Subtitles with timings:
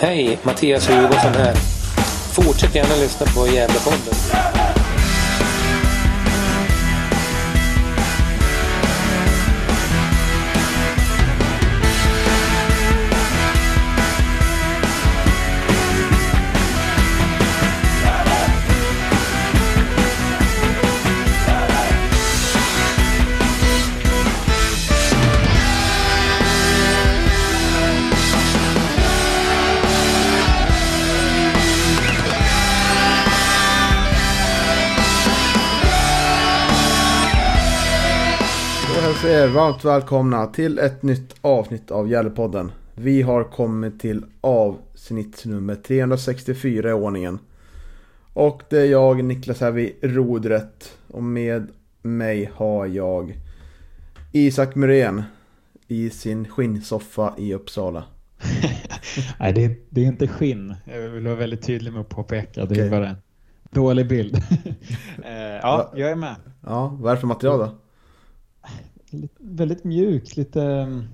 [0.00, 1.54] Hej, Mattias Hugosson här.
[2.32, 4.61] Fortsätt gärna lyssna på Gävlepodden.
[39.42, 42.72] Er varmt välkomna till ett nytt avsnitt av Gällepodden.
[42.94, 47.38] Vi har kommit till avsnitt nummer 364 i ordningen.
[48.32, 50.98] Och det är jag, Niklas, här vid rodret.
[51.08, 51.68] Och med
[52.02, 53.38] mig har jag
[54.32, 55.22] Isak Myrén
[55.88, 58.04] i sin skinnsoffa i Uppsala.
[59.40, 60.74] Nej, det är, det är inte skinn.
[60.84, 62.64] Jag vill vara väldigt tydlig med att påpeka.
[62.64, 63.16] Det är bara en
[63.70, 64.36] dålig bild.
[65.24, 66.34] Eh, ja, jag är med.
[66.60, 67.81] Ja, vad är det för material då?
[69.38, 70.62] Väldigt mjukt, lite...
[70.62, 71.04] mm,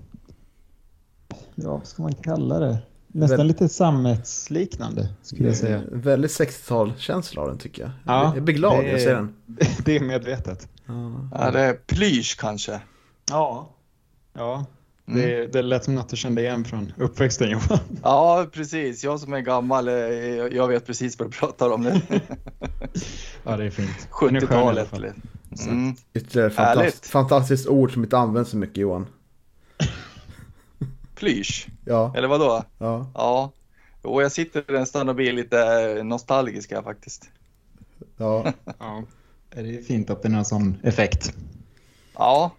[1.55, 2.79] Ja, vad ska man kalla det?
[3.07, 5.83] Nästan Väl- lite sammetsliknande skulle jag säga.
[5.93, 7.91] Väldigt 60-talskänsla av den tycker jag.
[8.07, 9.35] Ja, jag blir glad det när jag är- ser den.
[9.85, 10.69] Det är medvetet.
[10.87, 11.29] Ja.
[11.33, 12.81] Ja, det är plysch kanske.
[13.31, 13.69] Ja.
[14.33, 14.67] Ja,
[15.09, 15.21] Mm.
[15.21, 17.79] det, det lät som något du kände igen från uppväxten Johan.
[18.03, 19.05] Ja, precis.
[19.05, 21.93] Jag som är gammal, eh, jag vet precis vad du pratar om nu.
[23.45, 23.89] Ja, det är fint.
[24.21, 25.15] Den är skön i alla 70-talet.
[25.69, 25.95] Mm.
[26.15, 29.07] Ytterligare fantast, fantastiskt ord som inte används så mycket Johan.
[31.15, 32.65] Plysch, Ja, eller vad då?
[32.79, 33.11] ja.
[33.15, 33.53] Ja,
[34.03, 35.59] och jag sitter nästan och blir lite
[35.99, 37.31] eh, nostalgisk här faktiskt.
[38.17, 38.53] ja.
[39.55, 41.35] Ja, det är fint att den har sån effekt.
[42.15, 42.51] Ja,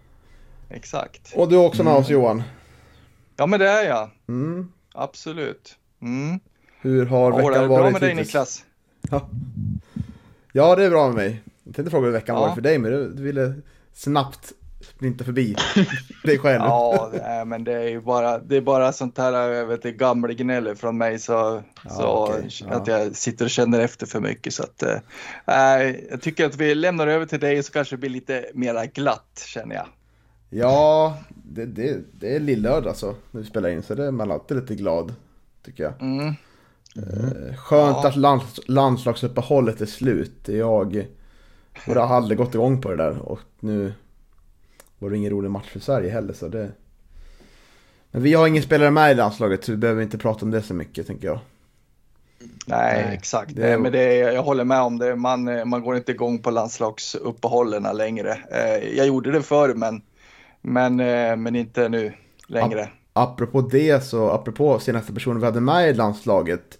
[0.68, 1.32] exakt.
[1.36, 2.42] Och du är också med oss Johan.
[3.36, 4.10] Ja, men det är jag.
[4.28, 4.72] Mm.
[4.92, 5.76] Absolut.
[6.02, 6.40] Mm.
[6.80, 8.14] Hur har Ja, veckan det är varit bra med dig?
[8.14, 8.64] Niklas.
[9.10, 9.28] Ja.
[10.52, 11.42] ja, det är bra med mig.
[11.70, 12.46] Jag tänkte fråga hur veckan Ja.
[12.46, 13.54] var för dig, men du, du ville
[13.92, 15.56] snabbt sprinta förbi
[16.24, 16.62] dig själv.
[16.62, 19.92] Ja, är, men det är ju bara, det är bara sånt här jag vet, det
[19.92, 22.74] gamla gnäller från mig så, Ja, så okej, ja.
[22.74, 24.54] att jag sitter och känner efter för mycket.
[24.54, 28.10] Så att, äh, jag tycker att vi lämnar över till dig så kanske det blir
[28.10, 29.86] lite mera glatt känner jag.
[30.50, 34.30] Ja, det, det, det är lillördag alltså, när vi spelar in, så det är man
[34.30, 35.14] alltid lite glad,
[35.64, 36.02] tycker jag.
[36.02, 36.26] Mm.
[36.96, 38.08] Eh, Skönt Ja.
[38.08, 40.48] att lands, landslagsuppehållet är slut.
[40.48, 41.06] Jag
[41.86, 43.92] och det har aldrig gått igång på det där och nu
[44.98, 46.70] var det ingen rolig match för Sverige heller så det...
[48.10, 50.62] Men vi har ingen spelare med i landslaget så vi behöver inte prata om det
[50.62, 51.38] så mycket tänker jag.
[52.66, 53.56] Nej, Nej, exakt.
[53.56, 55.16] det Men det jag håller med om det.
[55.16, 58.32] Man, eh, man går inte igång på landslagsuppehållen längre.
[58.50, 60.02] Eh, Jag gjorde det förr men,
[60.60, 62.12] men, eh, men inte nu
[62.46, 62.88] längre.
[63.12, 66.78] Apropå det så, apropå senaste personen vi hade med i landslaget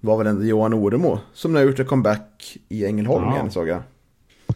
[0.00, 3.34] var väl ändå Johan Oremo som nu har gjort en comeback i Ängelholm Ja.
[3.34, 3.82] igen såg jag.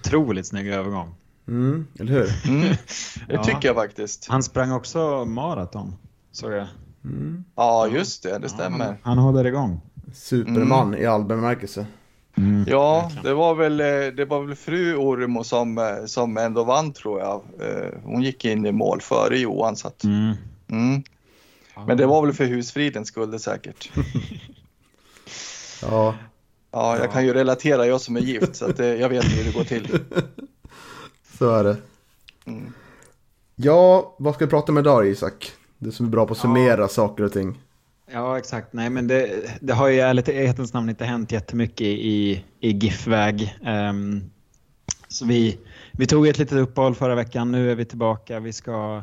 [0.07, 1.15] Otroligt snygg övergång.
[1.49, 2.49] Mm, eller hur?
[2.49, 2.61] Mm,
[3.29, 3.45] det Ja.
[3.45, 4.27] tycker jag faktiskt.
[4.29, 5.95] Han sprang också maraton,
[6.33, 6.67] såg jag.
[7.05, 7.45] Mm.
[7.55, 8.29] Ja, just det.
[8.39, 8.85] Det Ja, stämmer.
[8.85, 9.81] han, han håller igång.
[10.15, 11.87] Superman i all bemärkelse.
[12.67, 13.25] Ja, verkligen.
[13.25, 17.21] det var väl, eh, det var väl fru Ormo som, eh, som ändå vann tror
[17.21, 17.43] jag.
[17.61, 19.77] Eh, Hon gick in i mål före Johan.
[19.77, 20.35] Så att, Mm.
[20.71, 21.03] mm.
[21.87, 23.91] Men det var väl för husfridens skull det säkert.
[25.83, 26.15] Ja,
[26.77, 29.45] Ja, jag kan ju relatera, jag som är gift, så att eh, jag vet hur
[29.45, 29.99] det går till.
[31.39, 31.77] så är det.
[32.45, 32.73] Mm.
[33.55, 35.53] Ja, vad ska vi prata med idag Isak?
[35.79, 37.59] Du som är bra på att summera saker och ting.
[38.13, 38.73] Ja, exakt.
[38.73, 43.57] Nej, men det, det har ju i ärlighetens namn inte hänt jättemycket i, i GIF-väg.
[43.65, 44.31] Ehm,
[45.09, 45.59] så vi,
[45.93, 47.53] vi tog ett litet uppehåll förra veckan.
[47.53, 48.41] Nu är vi tillbaka.
[48.41, 49.03] Vi ska...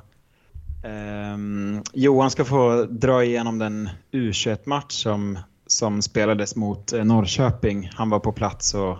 [0.83, 5.39] ehm, Johan ska få dra igenom den U21-match som,
[5.78, 7.89] som spelades mot eh, Norrköping.
[7.94, 8.97] Han var på plats och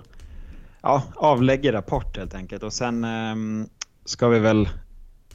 [0.81, 2.63] ja, avlägger rapport helt enkelt.
[2.63, 3.67] Och sen ehm,
[4.06, 4.69] ska vi väl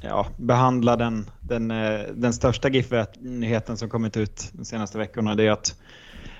[0.00, 5.34] ja, behandla den, den, eh, den största GIF-nyheten som kommit ut de senaste veckorna.
[5.34, 5.74] Det är att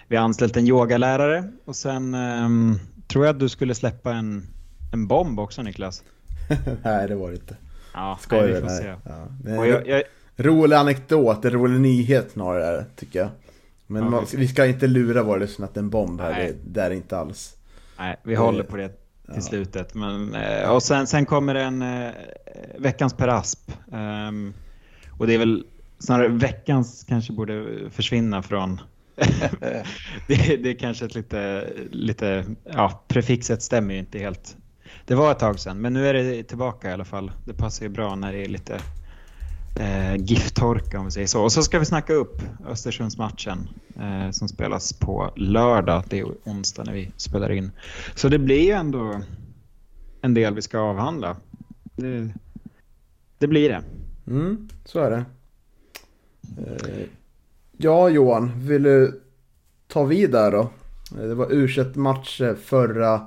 [0.09, 2.79] vi har anställt en yogalärare och sen ehm,
[3.09, 4.47] tror jag att du skulle släppa en,
[4.93, 6.03] en bomb också Niklas.
[6.83, 7.57] nej, det var det inte.
[7.95, 8.79] Ja, Skojar nej, vi får nej.
[8.79, 8.95] se.
[9.05, 10.03] Ja,
[10.37, 13.29] en rolig anekdot, en rolig nyhet snarare, tycker jag.
[13.91, 16.31] Men Ja, man, vi ska inte lura våra lyssnare att det är en bomb här,
[16.33, 16.47] Nej.
[16.65, 17.57] det, det är det inte alls.
[17.99, 18.99] nej, vi håller på det till
[19.35, 19.41] Ja.
[19.41, 19.95] slutet.
[19.95, 22.11] Men, eh, och sen, sen kommer en eh,
[22.79, 23.73] veckans Per Asp.
[23.93, 24.55] Ehm,
[25.11, 25.65] och det är väl
[25.99, 28.81] snarare veckans kanske borde försvinna från
[30.27, 34.57] det, det är kanske ett lite, lite, ja prefixet stämmer ju inte helt.
[35.07, 37.31] Det var ett tag sedan men nu är det tillbaka i alla fall.
[37.47, 38.81] Det passar ju bra när det är lite
[39.79, 41.43] eh, gifttorka om vi säger så.
[41.43, 43.69] Och så ska vi snacka upp Östersundsmatchen
[44.01, 46.03] eh, som spelas på lördag.
[46.09, 47.71] Det är onsdag när vi spelar in.
[48.15, 49.21] Så det blir ju ändå
[50.23, 51.37] en del vi ska avhandla.
[51.97, 52.29] Det,
[53.39, 53.83] det blir det.
[54.27, 55.25] Mm, så är det.
[56.59, 57.05] Eh,
[57.77, 59.21] ja, Johan, vill du
[59.89, 60.71] ta vid där då?
[61.11, 63.27] Det var u match förra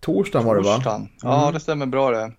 [0.00, 0.74] torsdagen var det va?
[0.74, 1.08] Torsdagen.
[1.22, 1.54] Ja, Mm.
[1.54, 2.32] det stämmer bra det.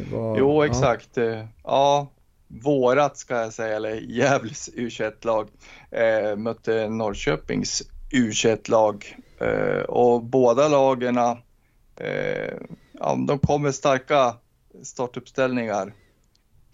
[0.00, 0.66] Var, Jo, ja.
[0.70, 1.18] exakt.
[1.18, 2.10] Eh, Ja,
[2.48, 5.48] vårat ska jag säga, eller Gävles U21-lag
[5.90, 12.54] eh, mötte Norrköpings U21-lag eh, och båda lagen eh,
[12.92, 14.34] ja, de kom med starka
[14.82, 15.92] startuppställningar.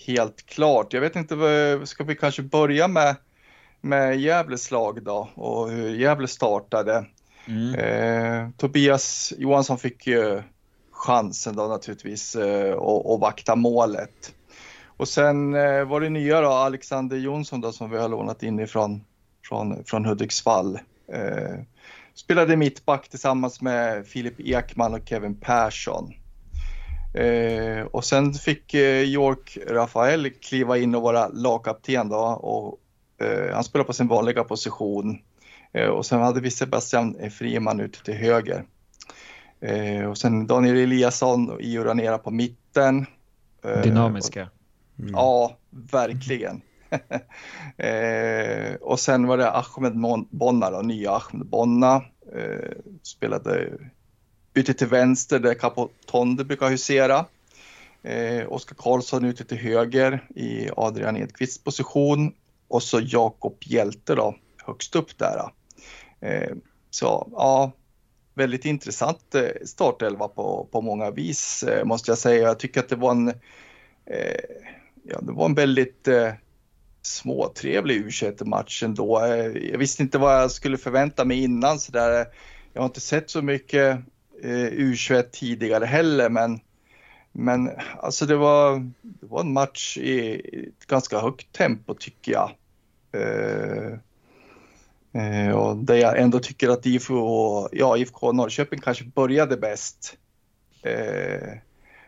[0.06, 0.93] Helt klart.
[0.93, 3.17] Jag vet inte, vad- ska vi kanske börja med,
[3.81, 7.05] med Gävles lag då och hur Gävle startade.
[7.47, 7.75] Mm.
[7.75, 10.43] Eh, Tobias Johansson fick ju
[10.99, 14.35] chansen då naturligtvis eh, och, och vakta målet.
[14.87, 18.61] Och sen eh, var det nya då, Alexander Jonsson då som vi har lånat in
[18.61, 19.05] ifrån
[19.49, 20.79] från, från Hudiksvall.
[21.12, 21.61] Eh,
[22.15, 26.12] spelade mittback tillsammans med Filip Ekman och Kevin Persson.
[27.15, 32.79] Eh, och sen fick eh, York Rafael kliva in och vara lagkapten då och
[33.27, 35.19] eh, han spelade på sin vanliga position.
[35.73, 38.65] Eh, och sen hade vi Sebastian Friman ute till höger.
[39.61, 43.07] Eh, och sen Daniel Eliasson och Io Ranera på mitten.
[43.65, 44.49] Eh, Dynamiska.
[44.99, 45.11] Mm.
[45.13, 46.61] Ja, verkligen.
[47.77, 52.03] eh, och sen var det Ahmed Bonna, då, nya Ahmed Bonna.
[52.35, 52.71] Eh,
[53.03, 53.71] spelade
[54.55, 57.27] ute till vänster där Capo Tonde brukar husera.
[58.03, 62.33] Eh, Oskar Karlsson ute till höger i Adrian Edqvists position.
[62.69, 65.53] Och så Jakob Hjälte då, högst upp där.
[66.21, 66.55] Eh,
[66.91, 67.73] så ja,
[68.38, 72.43] väldigt intressant eh, startelva på, på många vis eh, måste jag säga.
[72.43, 73.29] Jag tycker att det var en
[74.06, 74.40] eh,
[75.02, 76.32] ja, det var en väldigt eh,
[77.02, 78.11] småtrevlig u
[78.44, 79.25] match ändå.
[79.25, 82.26] Eh, jag visste inte vad jag skulle förvänta mig innan så där.
[82.73, 83.99] Jag har inte sett så mycket
[84.43, 86.61] eh, U21 tidigare heller, men
[87.32, 92.32] men alltså det var, det var en match i, i ett ganska högt tempo tycker
[92.32, 92.50] jag.
[93.12, 93.99] Eh,
[95.19, 100.17] Eh, och där jag ändå tycker att IFK, ja, IFK Norrköping kanske började bäst.
[100.82, 101.49] Eh,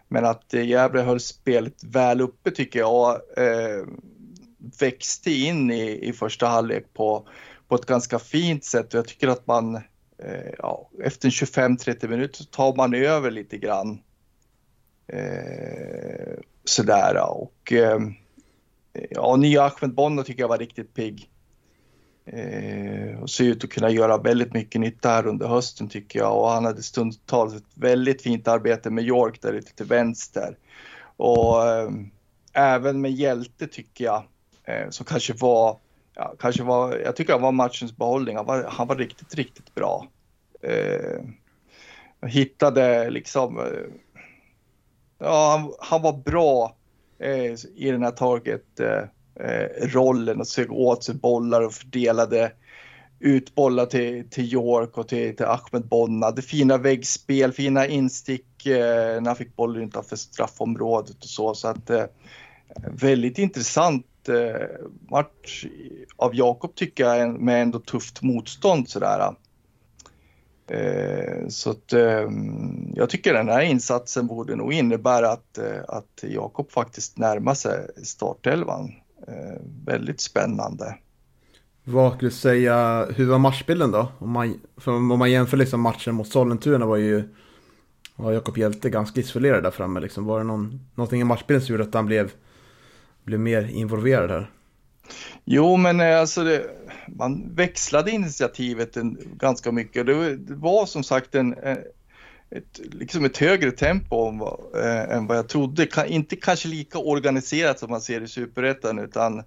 [0.08, 3.86] men att Gävle höll spelet väl uppe tycker jag eh,
[4.80, 7.28] växte in i, i första halvlek på,
[7.68, 8.94] på ett ganska fint sätt.
[8.94, 9.80] Och jag tycker att man
[10.58, 13.98] ja, efter 25-30 minuter tar man över lite grann.
[16.64, 17.72] Sådär och
[19.10, 21.30] ja, nya Ahmed Bonno tycker jag var riktigt pigg.
[22.25, 26.38] Eh, och ser ut att kunna göra väldigt mycket nytta här under hösten tycker jag
[26.38, 30.56] och han hade stundtals ett väldigt fint arbete med York där ute till vänster.
[31.17, 31.90] Och eh,
[32.52, 34.22] även med Hjälte tycker jag
[34.64, 35.78] eh, som kanske var,
[36.14, 38.37] ja, kanske var, jag tycker han var matchens behållning.
[38.37, 40.06] Han var, han var riktigt, riktigt bra.
[40.62, 41.20] Eh,
[42.28, 43.64] hittade liksom, eh,
[45.19, 46.76] ja han, han var bra
[47.19, 49.02] eh, i den här target eh,
[49.44, 52.52] Eh, rollen och sög åt sig bollar och fördelade
[53.20, 56.31] ut bollar till, till York och till, till Ahmed Bonna.
[56.31, 61.54] Det fina väggspel, fina instick eh, när han fick bollen utanför straffområdet och så.
[61.54, 62.04] Så att eh,
[62.92, 64.66] väldigt intressant eh,
[65.10, 65.66] match
[66.16, 69.35] av Jakob tycker jag med ändå tufft motstånd sådär.
[70.70, 76.23] Eh, så att ehm, jag tycker den här insatsen borde nog innebära att, eh, att
[76.23, 78.92] Jakob faktiskt närmar sig startelvan.
[79.28, 80.96] Eh, väldigt spännande.
[81.84, 84.12] Vad skulle du säga, hur var matchbilden då?
[84.18, 87.28] Om man, för om man jämför liksom matchen mot Sollentuna var ju
[88.16, 90.00] var Jakob Hjälte ganska isolerad där framme.
[90.00, 90.24] Liksom.
[90.24, 92.32] Var det någon, någonting i matchbilden som gjorde att han blev,
[93.24, 94.50] blev mer involverad här?
[95.44, 96.66] Jo, men eh, alltså det,
[97.08, 100.06] man växlade initiativet en, ganska mycket.
[100.06, 101.54] Det, var som sagt en,
[102.50, 105.87] ett, liksom ett högre tempo än vad, eh, än vad jag trodde.
[105.87, 109.42] Ka, inte kanske lika organiserat som man ser i Superettan utan,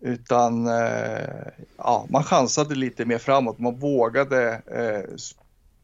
[0.00, 3.58] utan eh, ja, man chansade lite mer framåt.
[3.58, 5.16] Man vågade eh,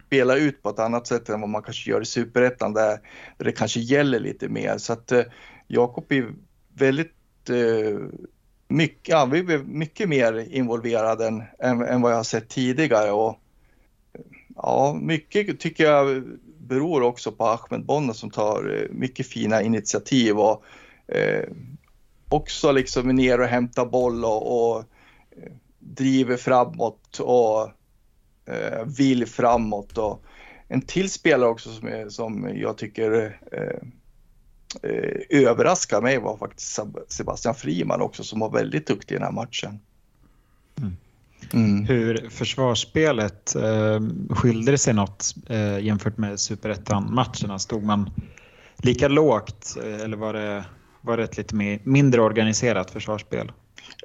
[0.07, 3.01] spela ut på ett annat sätt än vad man kanske gör i Superettan där,
[3.39, 4.79] där det kanske gäller lite mer.
[4.79, 5.23] Så att eh,
[5.67, 6.33] Jakob är
[6.75, 7.99] väldigt eh,
[8.69, 13.11] mycket, ja, vi blev mycket mer involverade än, än, än vad jag har sett tidigare.
[13.11, 13.39] Och,
[14.57, 16.25] ja, mycket tycker jag
[16.59, 20.65] beror också på Ahmed Bonne som tar eh, mycket fina initiativ och
[21.07, 21.49] eh,
[22.29, 24.79] också liksom är ner och hämtar boll och, och
[25.31, 27.71] eh, driver framåt och
[28.55, 29.99] eh, vill framåt.
[29.99, 30.25] Och
[30.69, 33.89] en till spelare också som, är, som jag tycker eh,
[34.83, 39.33] eh, överraskade mig var faktiskt Sebastian Friman också som var väldigt duktig i den här
[39.33, 39.81] matchen.
[40.79, 40.97] Mm.
[41.53, 41.85] Mm.
[41.85, 47.59] Hur försvarsspelet, eh, skilde sig något eh, jämfört med superettan-matcherna?
[47.59, 48.11] Stod man
[48.77, 50.65] lika lågt eh, eller var det,
[51.01, 53.53] var det ett lite mer, mindre organiserat försvarsspel?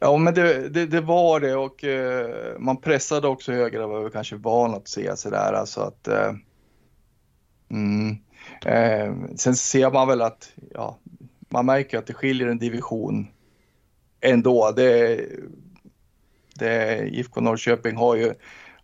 [0.02, 4.04] Ja, men det, det, det var det och eh, man pressade också högre än vad
[4.04, 5.54] vi kanske van att se sådär.
[5.54, 6.32] Alltså att, eh,
[7.72, 8.18] mm,
[8.66, 10.98] eh, sen ser man väl att, ja,
[11.50, 13.28] man märker att det skiljer en division
[14.22, 14.72] ändå.
[14.76, 15.20] Det,
[16.60, 18.34] det, IFK Norrköping har ju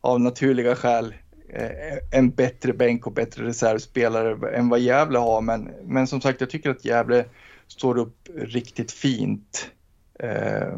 [0.01, 1.15] av naturliga skäl
[1.49, 5.41] eh, en bättre bänk och bättre reservspelare än vad Gävle har.
[5.41, 7.25] Men, men som sagt, jag tycker att Gävle
[7.67, 9.71] står upp riktigt fint.
[10.19, 10.77] Eh,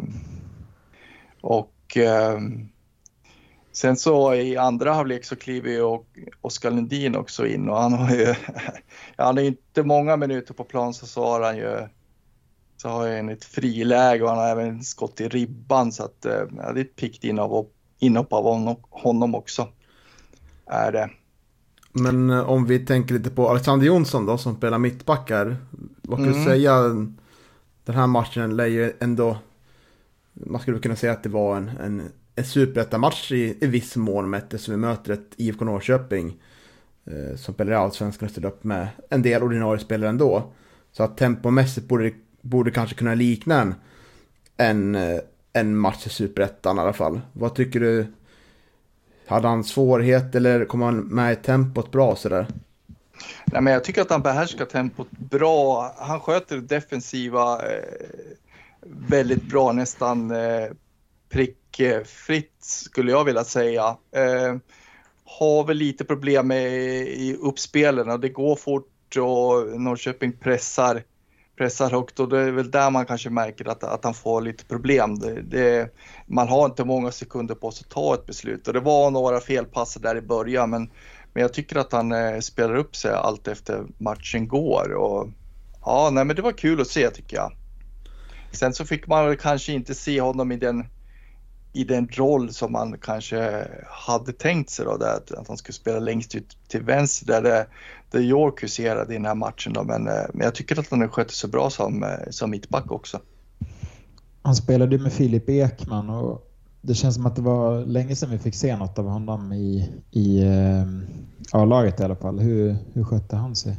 [1.41, 2.39] och eh,
[3.71, 5.99] sen så i andra halvlek så kliver ju
[6.41, 8.35] Oskar Lundin också in och han har ju,
[9.17, 11.87] han är inte många minuter på plan så, så har han ju
[12.77, 16.41] så har han ett friläge och han har även skott i ribban så att eh,
[16.57, 17.23] ja, det är ett piggt
[17.99, 19.67] inhopp av honom också.
[20.65, 21.09] Är det.
[21.91, 25.57] Men eh, om vi tänker lite på Alexander Jonsson då som spelar mittbackar.
[26.01, 26.39] Vad kan mm.
[26.39, 26.81] du säga?
[27.85, 29.37] Den här matchen lär ju ändå
[30.45, 32.01] man skulle kunna säga att det var en, en,
[32.35, 36.37] en superettamatch i, i viss mån med eftersom vi möter ett IFK Norrköping
[37.05, 40.53] eh, som spelar i Allsvenskan och ställer upp med en del ordinarie spelare ändå.
[40.91, 43.75] Så att tempomässigt borde, borde kanske kunna likna en,
[44.57, 45.19] en, eh,
[45.53, 47.21] en match i superettan i alla fall.
[47.33, 48.07] Vad tycker du?
[49.27, 52.47] Hade han svårighet eller kom han med i tempot bra sådär?
[53.45, 55.93] Nej, men jag tycker att han behärskar tempot bra.
[55.97, 57.83] Han sköter det defensiva eh,
[58.81, 60.67] väldigt bra, nästan eh,
[61.29, 63.97] prickfritt skulle jag vilja säga.
[64.11, 64.55] Eh,
[65.25, 66.71] har väl lite problem med
[67.07, 71.03] i uppspelen och det går fort och Norrköping pressar,
[71.57, 74.65] pressar högt och det är väl där man kanske märker att, att han får lite
[74.65, 75.19] problem.
[75.19, 75.89] Det, det,
[76.25, 79.39] man har inte många sekunder på sig att ta ett beslut och det var några
[79.39, 80.89] felpasser där i början men,
[81.33, 84.93] men jag tycker att han eh, spelar upp sig allt efter matchen går.
[84.93, 85.29] Och,
[85.85, 87.51] ja, nej, men det var kul att se tycker jag.
[88.51, 90.85] Sen så fick man kanske inte se honom i den,
[91.77, 95.99] i den roll som man kanske hade tänkt sig då, där, att han skulle spela
[95.99, 97.67] längst ut till vänster där, det,
[98.11, 99.73] där York huserade i den här matchen.
[99.73, 102.91] Då, men, eh, men jag tycker att han skötte sig bra som, eh, som mittback
[102.91, 103.19] också.
[104.41, 108.37] Han spelade med Filip Ekman och det känns som att det var länge sedan vi
[108.37, 112.39] fick se något av honom i, i eh, A-laget i alla fall.
[112.39, 113.75] Hur, hur skötte han sig?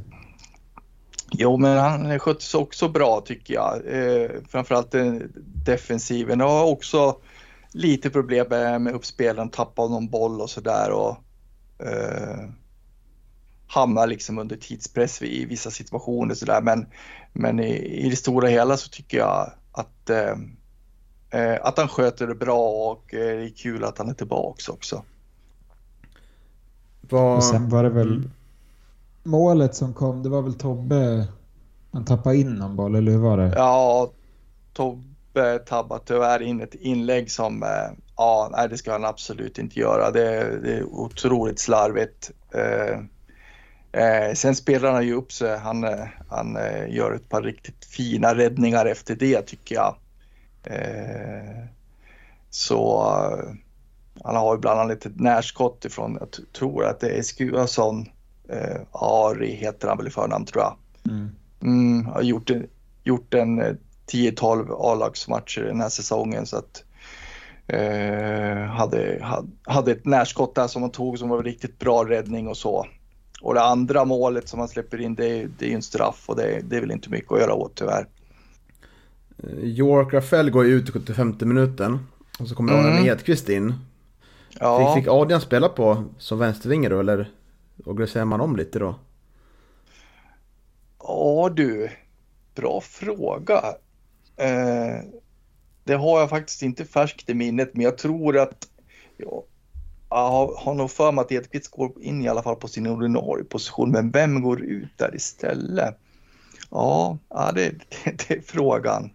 [1.31, 3.77] Jo, men han sköts också bra tycker jag.
[3.87, 4.95] Eh, framförallt
[5.65, 6.41] defensiven.
[6.41, 7.17] har också
[7.73, 8.47] lite problem
[8.83, 11.17] med uppspelen, tappa någon boll och sådär och
[11.87, 12.49] eh,
[13.67, 16.61] hamnar liksom under tidspress i vissa situationer sådär.
[16.61, 16.87] Men,
[17.33, 17.73] men i,
[18.07, 20.35] i det stora hela så tycker jag att, eh,
[21.31, 24.69] eh att han sköter det bra och eh, det är kul att han är tillbaks
[24.69, 25.03] också.
[27.11, 28.31] Och sen var det väl mm
[29.29, 31.27] målet som kom, det var väl Tobbe,
[31.93, 33.53] han tappade in någon boll, eller hur var det?
[33.57, 34.11] Ja,
[34.73, 35.03] Tobbe
[35.59, 40.11] tabbade tyvärr in ett inlägg som, eh, ja, nej det ska han absolut inte göra.
[40.11, 42.31] Det, det är otroligt slarvigt.
[42.55, 42.99] Eh,
[44.03, 45.59] eh, sen spelar han ju upp sig.
[45.59, 49.97] Han, eh, han gör ett par riktigt fina räddningar efter det tycker jag.
[50.65, 51.65] Eh,
[52.51, 53.03] så
[54.25, 58.07] han har ju bland annat ett närskott ifrån, jag tror att det är Skuason
[58.49, 60.77] eh, Ari heter han väl i förnamn tror jag.
[61.13, 61.31] Mm.
[61.63, 62.51] Mm, har gjort,
[63.05, 63.79] gjort en
[64.13, 66.85] 10-12 eh, A-lagsmatcher den här säsongen så att
[67.67, 72.49] eh, hade, hade, hade ett närskott där som han tog som var riktigt bra räddning
[72.49, 72.87] och så.
[73.43, 76.25] Och det andra målet som han släpper in det, är, det är ju en straff
[76.27, 78.07] och det, det är väl inte mycket att göra åt tyvärr.
[79.43, 81.99] Eh, York Rafael går ju ut i 75 minuten
[82.39, 82.85] och så kommer mm.
[82.85, 83.75] Adrian Edqvist in.
[84.61, 84.95] Ja.
[84.95, 87.31] Fick, fick Adrian spela på som vänstervinge då eller?
[87.85, 88.95] Organiserar man om lite då?
[90.99, 91.91] Ja du,
[92.55, 93.65] bra fråga.
[94.39, 95.03] Eh,
[95.85, 98.69] det har jag faktiskt inte färskt i minnet, men jag tror att
[99.17, 99.45] ja,
[100.11, 103.45] jag har nog för mig att Edqvist går in i alla fall på sin ordinarie
[103.45, 105.99] position, men vem går ut där istället?
[106.71, 109.11] Ja, ja det, det, det är frågan.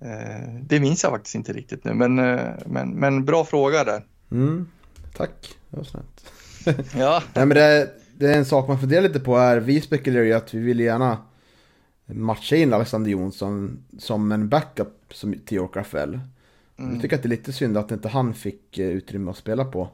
[0.00, 4.04] Eh, det minns jag faktiskt inte riktigt nu, men, eh, men, men bra fråga där.
[4.30, 4.68] Mm,
[5.16, 6.32] tack, det var snällt
[6.98, 7.22] ja.
[7.34, 9.60] Nej, men det, det, är en sak man funderar lite på här.
[9.60, 11.18] Vi spekulerar ju att vi vill gärna
[12.16, 16.20] matcha in Alexander Jonsson som en backup som, till York Rafael.
[16.76, 16.92] Mm.
[16.92, 19.64] Jag tycker att det är lite synd att inte han fick eh, utrymme att spela
[19.64, 19.88] på,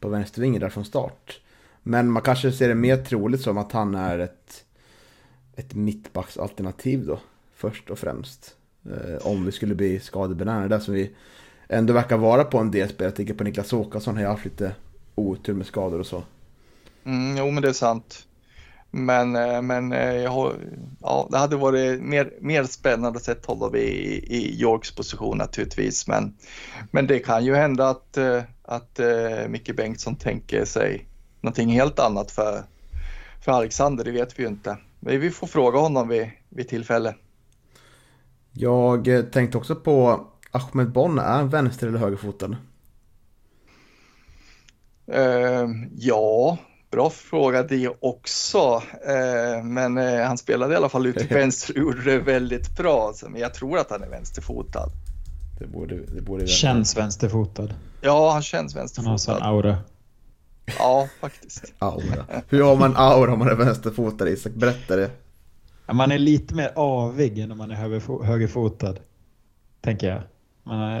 [0.00, 1.40] på vänstervingen där från start.
[1.82, 4.64] Men man kanske ser det mer troligt som att han är ett
[5.56, 7.18] ett mittbacksalternativ då.
[7.54, 8.56] Först och främst.
[8.84, 10.68] Eh, om vi skulle bli skadebenägna.
[10.68, 11.10] Det som vi
[11.68, 13.04] ändå verkar vara på en del spel.
[13.04, 14.74] Jag tänker på Niklas Åkesson har ju haft lite
[15.14, 16.22] otur med skador och så.
[17.04, 18.26] Mm, jo, men det är sant.
[18.94, 20.54] Men, eh, men eh, jag
[21.00, 26.08] ja, det hade varit mer, mer spännande att se honom i, i Yorks position naturligtvis.
[26.08, 26.36] Men,
[26.90, 29.00] men det kan ju hända att, eh, att
[29.48, 31.06] Micke Bengtsson tänker sig
[31.40, 32.64] någonting helt annat för,
[33.44, 34.76] för Alexander, det vet vi ju inte.
[35.00, 37.14] Men vi får fråga honom vid, vid tillfälle.
[38.52, 42.56] Jag tänkte också på Ahmed Bonn, är han vänster eller högerfotad?
[45.14, 46.58] Uh, ja,
[46.92, 48.82] bra fråga det också.
[49.08, 52.76] Uh, men uh, han spelade i alla fall ut till vänster och gjorde det väldigt
[52.76, 53.12] bra.
[53.14, 54.88] Så, men jag tror att han är vänsterfotad.
[55.58, 57.68] Det borde, det borde känns vänsterfotad.
[58.00, 59.08] Ja, han känns vänsterfotad.
[59.08, 59.78] Han har sån aura.
[60.78, 61.72] Ja, faktiskt.
[61.78, 62.26] aura.
[62.48, 64.52] Hur har man aura om man är vänsterfotad Isak?
[64.52, 65.10] Berätta det.
[65.92, 67.74] man är lite mer avig än om man är
[68.24, 68.96] högerfotad.
[69.80, 70.22] Tänker jag.
[70.62, 70.98] Man,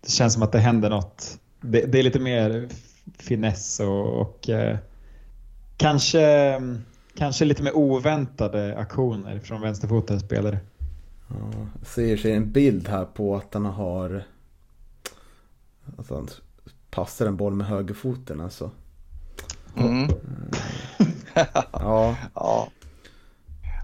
[0.00, 1.38] det känns som att det händer något.
[1.60, 2.68] Det, det är lite mer
[3.18, 4.78] finess och, och eh,
[5.78, 6.60] kanske,
[7.14, 10.58] kanske lite mer oväntade aktioner från vänsterfotade spelare.
[11.28, 11.36] Ja,
[11.78, 14.24] jag ser sig en bild här på att han har
[15.96, 16.28] att han
[16.90, 18.70] passar en boll med högerfoten alltså.
[19.76, 20.08] Mm.
[21.72, 22.16] ja.
[22.34, 22.68] ja.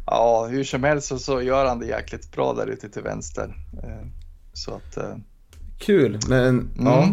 [0.06, 3.54] Ja, hur som helst så gör han det jäkligt bra där ute till vänster.
[3.82, 4.06] Eh,
[4.52, 4.96] så att...
[4.96, 5.16] Eh...
[5.78, 6.70] Kul, men mm.
[6.78, 7.08] ja.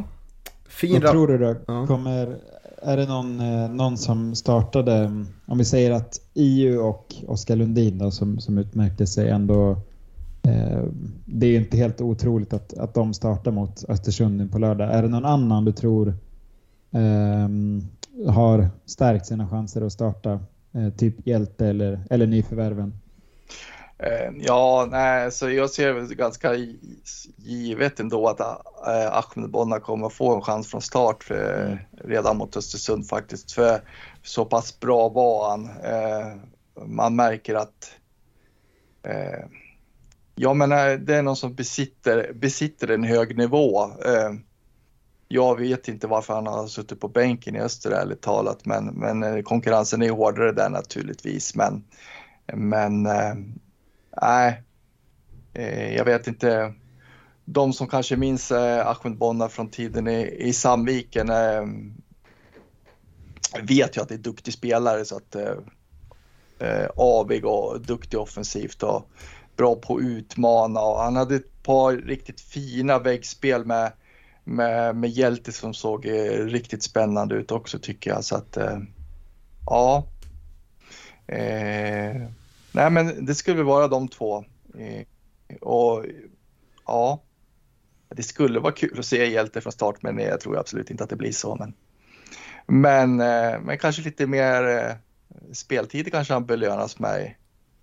[0.67, 1.55] Fin Vad tror du då?
[1.67, 1.87] Ja.
[1.87, 2.37] Kommer,
[2.81, 7.97] är det någon, eh, någon som startade, om vi säger att EU och Oskar Lundin
[7.97, 9.71] då, som, som utmärkte sig ändå
[10.43, 10.83] eh,
[11.25, 14.93] det är inte helt otroligt att, att de startar mot Östersund på lördag.
[14.93, 16.07] Är det någon annan du tror
[16.91, 17.49] eh,
[18.33, 20.39] har stärkt sina chanser att starta?
[20.71, 22.93] Eh, typ hjälte eller, eller nyförvärven?
[24.03, 26.55] Eh, ja, nej, så jag ser det ganska
[27.35, 31.77] givet ändå att äh, Ahmed Bonna kommer få en chans från start för, mm.
[32.03, 33.51] redan mot Östersund faktiskt.
[33.51, 33.81] För
[34.23, 35.69] så pass bra var han.
[36.85, 37.91] Man märker att
[40.35, 40.69] ja, men
[41.05, 43.91] det är någon som besitter, besitter en hög nivå.
[45.27, 49.43] Jag vet inte varför han har suttit på bänken i Öster ärligt talat, men, men
[49.43, 51.55] konkurrensen är hårdare där naturligtvis.
[51.55, 51.83] Men,
[52.53, 53.07] men
[54.21, 54.63] nej,
[55.53, 56.73] eh, jag vet inte.
[57.45, 61.65] De som kanske minns eh, Ahmed Bonna från tiden i, i Sandviken eh,
[63.61, 65.55] vet ju att det är duktig spelare så att eh,
[66.59, 69.09] eh, avig och duktig offensivt och
[69.55, 73.91] bra på att utmana och han hade ett par riktigt fina väggspel med
[74.43, 78.77] med, med Hjälte som såg eh, riktigt spännande ut också tycker jag så att eh,
[79.65, 80.07] ja.
[81.27, 82.21] Eh,
[82.71, 84.45] Nej, men det skulle vara de två.
[84.77, 85.05] Eh,
[85.61, 86.05] och
[86.85, 87.21] ja,
[88.09, 91.09] det skulle vara kul att se Hjälte från start, men jag tror absolut inte att
[91.09, 91.55] det blir så.
[91.55, 91.73] Men,
[92.67, 94.95] men, eh, men kanske lite mer eh,
[95.53, 97.33] speltid kanske han belönas med.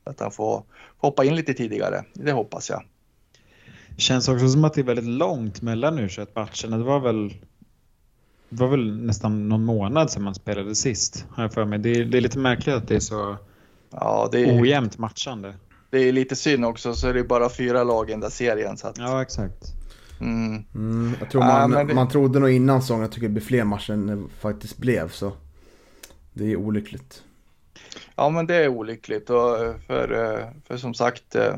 [0.04, 0.64] Att han får,
[0.98, 2.04] hoppa in lite tidigare.
[2.14, 2.82] Det hoppas jag.
[3.96, 6.78] Det känns också som att det är väldigt långt mellan u matcherna.
[6.78, 7.34] Det var väl
[8.48, 11.78] det var väl nästan någon månad sedan man spelade sist, har jag för mig.
[11.78, 13.36] Det är, det är lite märkligt att det är så
[13.90, 15.54] Ja, det är, ojämnt matchande.
[15.90, 18.76] Det är lite synd också, så är det bara fyra lag i den där serien.
[18.76, 18.98] Så att...
[18.98, 19.74] Ja, exakt.
[20.20, 20.64] Mm.
[20.74, 21.94] Mm, jag tror man, äh, det...
[21.94, 25.08] man trodde nog innan säsongen att det skulle bli fler matcher än det faktiskt blev.
[25.08, 25.32] Så
[26.32, 27.22] det är olyckligt.
[28.16, 29.30] Ja, men det är olyckligt.
[29.30, 31.54] Och för, för som sagt, eh,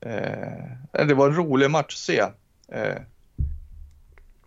[0.00, 2.20] eh, det var en rolig match att se.
[2.72, 3.02] Eh,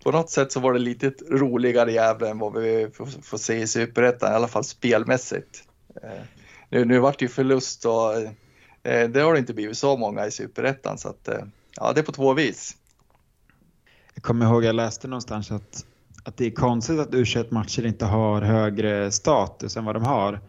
[0.03, 3.61] på något sätt så var det lite roligare jävla än vad vi får, får se
[3.61, 5.63] i Superettan, i alla fall spelmässigt.
[6.03, 6.21] Eh,
[6.71, 8.15] nu, nu vart det ju förlust och
[8.83, 11.43] eh, det har det inte blivit så många i superettan så att eh,
[11.75, 12.77] ja, det är på två vis.
[14.13, 15.85] Jag kommer ihåg jag läste någonstans att,
[16.23, 20.39] att det är konstigt att u matcher inte har högre status än vad de har.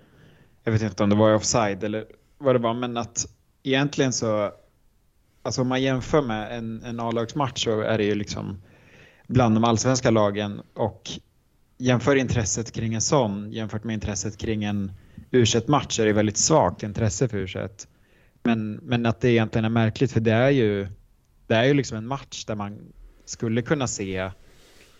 [0.64, 2.04] Jag vet inte om det var offside eller
[2.38, 3.26] vad det var, men att
[3.62, 4.52] egentligen så,
[5.42, 8.62] alltså om man jämför med en, en A-lagsmatch så är det ju liksom
[9.26, 11.11] bland de allsvenska lagen och
[11.78, 14.92] jämför intresset kring en sån jämfört med intresset kring en
[15.32, 17.68] u match är det väldigt svagt intresse för u
[18.42, 20.88] men, men att det egentligen är märkligt för det är ju
[21.46, 22.78] det är ju liksom en match där man
[23.24, 24.30] skulle kunna se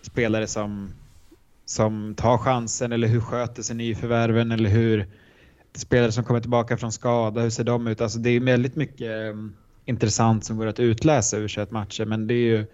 [0.02, 0.92] spelare som,
[1.64, 5.06] som tar chansen eller hur sköter sig nyförvärven eller hur
[5.74, 8.00] spelare som kommer tillbaka från skada, hur ser de ut?
[8.00, 12.34] Alltså det är väldigt mycket mm, intressant som går att utläsa ur matcher men det
[12.34, 12.66] är ju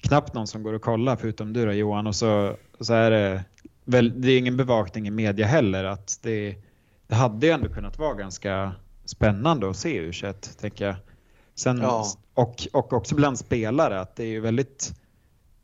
[0.00, 3.10] knappt någon som går och kollar förutom du då Johan och så, och så är
[3.10, 3.44] det
[3.84, 6.56] väl, det är ingen bevakning i media heller att det
[7.08, 8.72] det hade ju ändå kunnat vara ganska
[9.04, 10.96] spännande att se U21, tänker jag.
[11.54, 12.06] Sen, Ja.
[12.34, 14.94] och, och också bland spelare, att det är ju väldigt...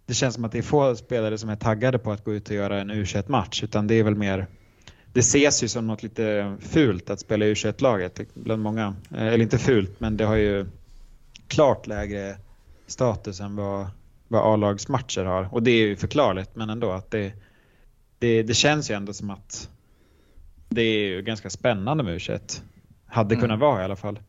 [0.07, 2.49] Det känns som att det är få spelare som är taggade på att gå ut
[2.49, 4.47] och göra en U21-match, utan det är väl mer...
[5.13, 8.97] Det ses ju som något lite fult att spela i U21-laget bland många.
[9.11, 10.67] Eh, Eller inte fult, men det har ju
[11.49, 12.37] klart lägre
[12.87, 13.87] status än vad,
[14.29, 15.55] vad A-lagsmatcher har.
[15.55, 17.33] Och det är ju förklarligt, men ändå att det,
[18.19, 19.69] det, det känns ju ändå som att
[20.75, 22.63] det är ju ganska spännande med U21.
[23.07, 23.43] Hade Mm.
[23.43, 24.21] kunnat vara i alla fall.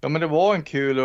[0.00, 0.96] Ja, men det var en kul,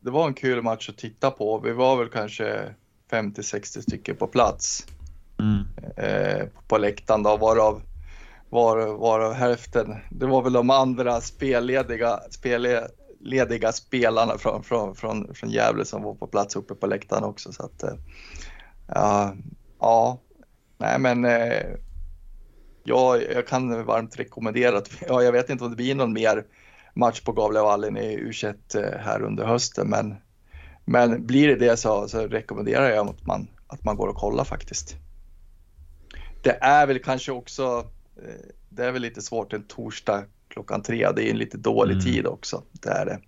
[0.00, 1.58] det var en kul match att titta på.
[1.58, 2.74] Vi var väl kanske
[3.10, 4.86] 50-60 stycken på plats
[5.38, 5.64] Mm.
[5.96, 7.82] eh, på läktaren då, varav,
[8.50, 15.50] var, varav hälften, det var väl de andra spellediga, spellediga spelarna från, från, från, från
[15.50, 17.52] Gävle som var på plats uppe på läktaren också.
[17.52, 17.94] Så att, eh,
[18.88, 19.34] ja,
[19.80, 20.20] ja,
[20.78, 21.66] nej men eh,
[22.86, 26.44] ja, jag kan varmt rekommendera att, ja, jag vet inte om det blir någon mer
[26.94, 30.14] match på Gavlevallen i U21 eh, här under hösten, men,
[30.84, 34.44] men blir det det så, så rekommenderar jag att man, att man går och kollar
[34.44, 34.96] faktiskt.
[36.42, 41.12] Det är väl kanske också, eh, det är väl lite svårt en torsdag klockan tre,
[41.16, 42.04] det är en lite dålig Mm.
[42.04, 43.20] tid också, det är det.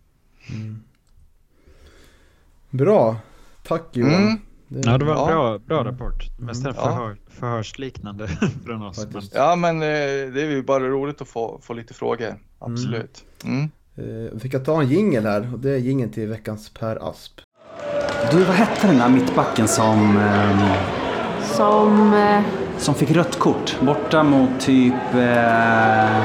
[2.71, 3.17] Bra.
[3.63, 4.15] Tack Johan.
[4.15, 4.41] Mm.
[4.69, 5.27] Ja, det var en Ja.
[5.27, 6.25] bra, bra rapport.
[6.39, 6.83] Mest en Ja.
[6.83, 8.29] förhör, förhörsliknande
[8.67, 8.99] från oss.
[9.05, 9.35] Men, Faktiskt.
[9.35, 9.89] Ja, men eh,
[10.35, 13.25] det är ju bara roligt att få, få lite frågor, absolut.
[13.45, 13.71] Mm.
[13.97, 17.33] Eh, Vi kan ta en jingel här och det är jingeln till veckans Per Asp.
[18.33, 20.59] Du, vad hette den där mittbacken som, ehm,
[21.57, 22.15] Som...
[22.15, 22.41] Eh,
[22.79, 23.77] som fick rött kort?
[23.81, 24.95] Borta mot typ...
[25.15, 26.19] Eh,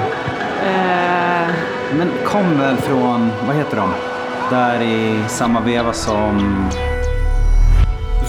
[0.67, 1.51] eh,
[1.97, 3.89] men kom väl från, vad heter de?
[4.49, 6.39] Där i samma veva som...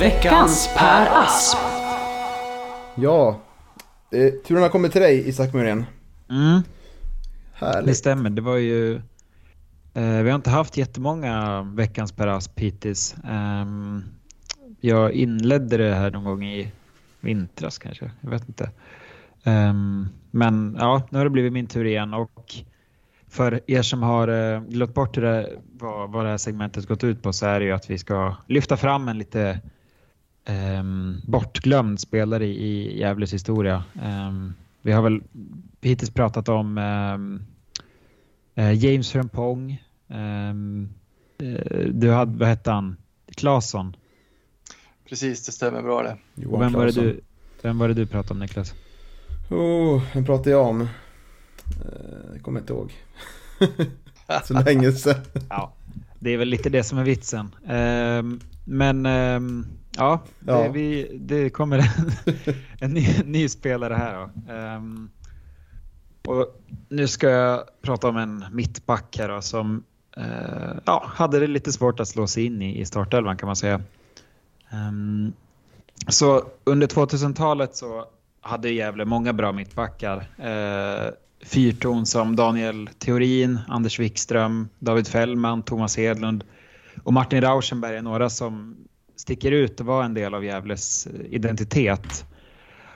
[0.00, 1.58] veckans Per Asp.
[2.94, 3.40] Ja,
[4.12, 5.84] eh, turen har kommit till dig Isak Muren.
[6.30, 7.96] mm, det Härligt.
[7.96, 8.30] stämmer.
[8.30, 8.94] Det var ju...
[9.94, 13.14] Eh, vi har inte haft jättemånga veckans Per Asp hittills.
[13.28, 14.04] Ehm,
[14.80, 16.72] jag inledde det här någon gång i
[17.20, 18.10] vintras kanske.
[18.20, 18.70] Jag vet inte.
[19.44, 22.54] Ehm, men ja, nu har det blivit min tur igen och
[23.28, 27.22] för er som har eh, glömt bort det, vad, vad det här segmentet gått ut
[27.22, 29.60] på så är det ju att vi ska lyfta fram en lite
[30.44, 33.84] ehm, bortglömd spelare i, i Gävles historia.
[34.02, 35.20] Ehm, vi har väl
[35.80, 36.78] hittills pratat om
[38.54, 39.82] eh, James Frempong.
[40.08, 40.88] Um,
[41.92, 42.96] du hade, vad hette han?
[43.36, 43.96] Claesson.
[45.08, 46.16] Precis, det stämmer bra det.
[46.34, 47.20] Johan vem var, det du,
[47.62, 48.74] vem var det du pratade om Niklas?
[49.50, 50.80] Oh, vem pratar jag om?
[50.80, 50.88] Eh,
[52.32, 52.92] Jag kommer inte ihåg.
[54.44, 55.20] Så länge sedan.
[55.48, 55.72] Ja,
[56.24, 57.54] det är väl lite det som är vitsen.
[57.66, 60.68] Ehm, men ehm, ja, det, Ja.
[60.68, 62.34] Vi, det kommer en,
[62.80, 64.30] en ny, ny spelare här.
[64.50, 65.10] Ehm,
[66.26, 69.84] och nu ska jag prata om en mittback här då, som
[70.16, 73.56] eh, ja, hade det lite svårt att slå sig in i, i startelvan kan man
[73.56, 73.82] säga.
[76.08, 78.04] Så under 2000-talet så
[78.40, 80.26] hade Gävle många bra mittbackar.
[81.44, 86.44] Fyrton som Daniel Theorin, Anders Wikström, David Fällman, Thomas Hedlund
[87.02, 88.76] och Martin Rauschenberg är några som
[89.16, 92.26] sticker ut och var en del av Gävles eh, identitet.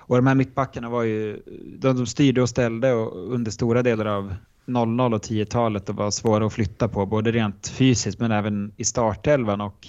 [0.08, 1.42] Och de här mittbackarna var ju,
[1.78, 4.34] de, de styrde och ställde och under stora delar av
[4.66, 8.84] 00 och 10-talet och var svåra att flytta på, både rent fysiskt men även i
[8.84, 9.86] startelvan och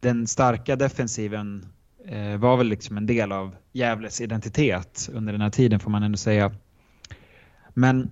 [0.00, 1.66] den starka defensiven
[2.06, 6.02] eh, var väl liksom en del av Gävles identitet under den här tiden får man
[6.02, 6.52] ändå säga.
[7.74, 8.10] Men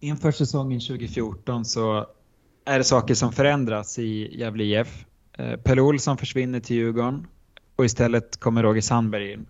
[0.00, 2.06] inför säsongen 2014 så
[2.64, 5.04] är det saker som förändras i Gävle IF.
[5.32, 7.26] Eh, Pelle Olsson försvinner till Djurgården
[7.76, 9.46] och istället kommer Roger Sandberg in.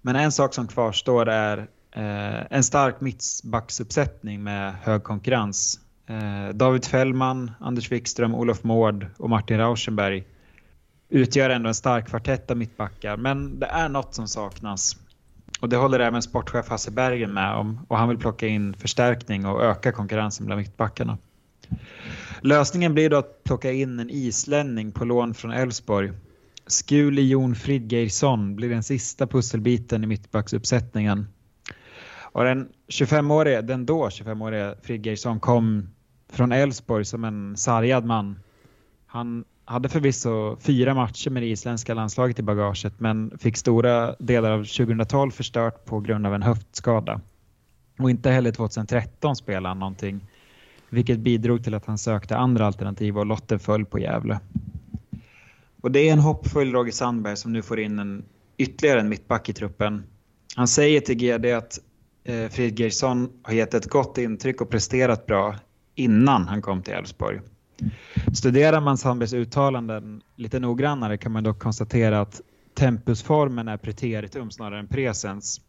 [0.00, 1.58] Men en sak som kvarstår är
[1.90, 5.80] eh, en stark mittbacksuppsättning med hög konkurrens.
[6.06, 10.24] Eh, David Fällman, Anders Wikström, Olof Mård och Martin Rauschenberg
[11.08, 13.16] utgör ändå en stark kvartett av mittbackar.
[13.16, 14.96] Men det är något som saknas.
[15.62, 19.46] Och det håller även sportchef Hasse Bergen med om och han vill plocka in förstärkning
[19.46, 21.18] och öka konkurrensen bland mittbackarna.
[22.40, 26.12] Lösningen blir då att plocka in en islänning på lån från Elfsborg.
[26.66, 31.26] Skuli Jon Fridgeirsson blir den sista pusselbiten i mittbacksuppsättningen.
[32.20, 35.88] Och den 25-årige, den då 25-årige Fridgeirsson kom
[36.32, 38.38] från Elfsborg som en sargad man.
[39.06, 44.50] Han hade förvisso fyra matcher med det isländska landslaget i bagaget men fick stora delar
[44.50, 47.20] av 2012 förstört på grund av en höftskada.
[47.98, 50.20] Och inte heller 2013 spelade han någonting
[50.90, 54.40] vilket bidrog till att han sökte andra alternativ och lotten föll på Gävle.
[55.80, 58.24] Och det är en hoppfull Roger Sandberg som nu får in en,
[58.56, 60.04] ytterligare en mittback i truppen.
[60.56, 61.78] Han säger till GD att
[62.24, 65.56] eh, Fredriksson har gett ett gott intryck och presterat bra
[65.94, 67.40] innan han kom till Elfsborg.
[68.32, 72.40] Studerar man Sandbergs uttalanden lite noggrannare kan man dock konstatera att
[72.74, 75.60] tempusformen är preteritum snarare än presens.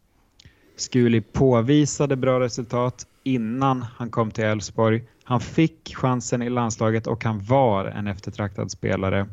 [0.76, 5.04] Skuli påvisade bra resultat innan han kom till Elfsborg.
[5.24, 9.28] Han fick chansen i landslaget och han var en eftertraktad spelare.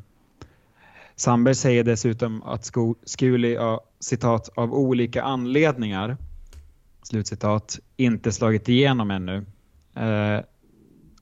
[1.15, 2.71] Sandberg säger dessutom att
[3.05, 3.57] Skuli
[3.99, 6.17] citat, av olika anledningar
[7.03, 9.45] slutcitat, inte slagit igenom ännu.
[9.95, 10.39] Eh,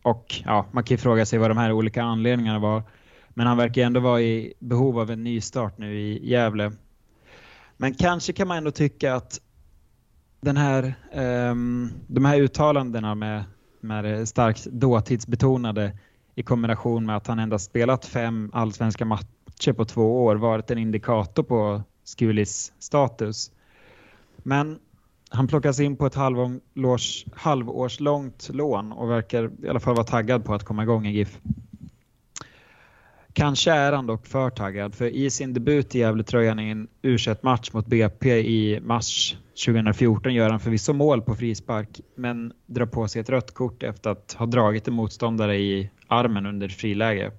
[0.02, 2.84] och ja, man kan ju fråga sig vad de här olika anledningarna var.
[3.30, 6.72] Men han verkar ändå vara i behov av en ny start nu i Gävle.
[7.78, 9.40] Men kanske kan man ändå tycka att
[10.42, 13.44] den här, um, de här uttalandena med,
[13.80, 15.98] med starkt dåtidsbetonade
[16.36, 20.78] i kombination med att han endast spelat fem allsvenska matcher på två år varit en
[20.78, 23.52] indikator på Skulis status.
[24.38, 24.80] Men
[25.30, 30.46] han plockas in på ett halvårs, halvårslångt lån och verkar i alla fall vara taggad
[30.46, 31.40] på att komma igång i GIF.
[33.34, 37.18] Kanske är han dock för taggad för i sin debut i Gävletröjan i en u
[37.42, 43.08] match mot BP i mars 2014 gör han förvisso mål på frispark men drar på
[43.08, 47.32] sig ett rött kort efter att ha dragit en motståndare i armen under friläge.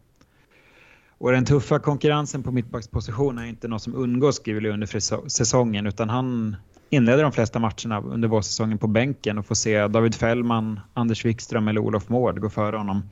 [1.19, 6.09] Och den tuffa konkurrensen på mittbacksposition är inte något som undgår Skrivelund under säsongen utan
[6.09, 6.57] han
[6.91, 11.69] inleder de flesta matcherna under vårsäsongen på bänken och får se David Fällman, Anders Wikström
[11.69, 13.03] eller Olof Mård gå före honom.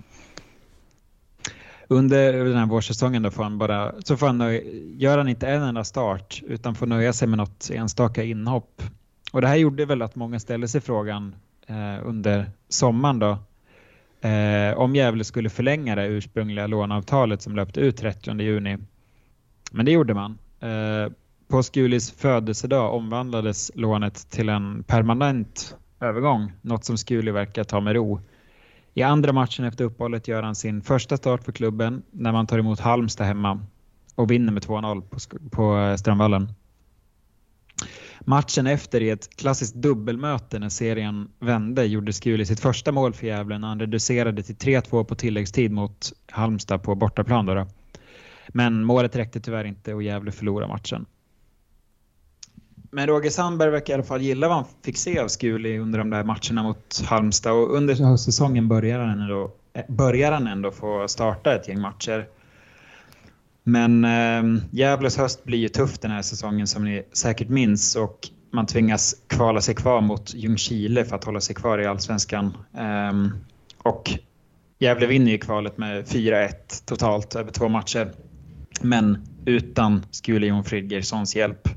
[1.89, 4.63] Under den här vårsäsongen då får han bara, så får han nöja,
[4.97, 8.83] gör han inte en enda start utan får nöja sig med något enstaka inhopp.
[9.33, 11.35] Och det här gjorde väl att många ställde sig frågan
[11.67, 13.39] eh, under sommaren då
[14.29, 18.79] eh, om Gävle skulle förlänga det ursprungliga låneavtalet som löpte ut 30 juni.
[19.71, 20.39] Men det gjorde man.
[20.61, 21.13] Eh,
[21.49, 27.95] på Skulis födelsedag omvandlades lånet till en permanent övergång, något som Skuli verkar ta med
[27.95, 28.21] ro.
[28.95, 32.59] I andra matchen efter uppehållet gör han sin första start för klubben när man tar
[32.59, 33.61] emot Halmstad hemma
[34.15, 35.19] och vinner med 2-0 på,
[35.51, 36.53] på eh, Strömvallen.
[38.21, 43.27] Matchen efter i ett klassiskt dubbelmöte när serien vände gjorde Skuli sitt första mål för
[43.27, 47.47] Gävle när han reducerade till 3-2 på tilläggstid mot Halmstad på bortaplan.
[47.47, 47.67] Då, då.
[48.49, 51.07] Men målet räckte tyvärr inte och Gävle förlorade matchen.
[52.91, 55.99] Men Roger Sandberg verkar i alla fall gilla vad han fick se av Skuli under
[55.99, 60.71] de där matcherna mot Halmstad och under höstsäsongen börjar han ändå, eh, börjar han ändå
[60.71, 62.29] få starta ett gäng matcher.
[63.63, 68.29] Men eh, Gävles höst blir ju tuff den här säsongen som ni säkert minns och
[68.51, 72.57] man tvingas kvala sig kvar mot Ljungskile för att hålla sig kvar i allsvenskan.
[72.75, 73.13] Eh,
[73.79, 74.11] och
[74.79, 76.53] Gävle vinner ju kvalet med 4-1
[76.85, 78.13] totalt över två matcher.
[78.81, 81.69] Men utan Skule Jon Fridgerssons hjälp.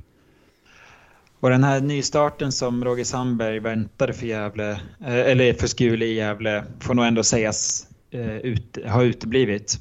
[1.42, 6.14] Och den här nystarten som Roger Sandberg väntade för Gävle, eh, eller för Skule i
[6.14, 9.80] Gävle, får nog ändå sägas eh, ut, ha uteblivit.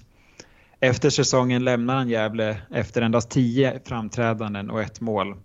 [0.80, 5.36] Efter säsongen lämnar han Gävle efter endast tio framträdanden och ett mål.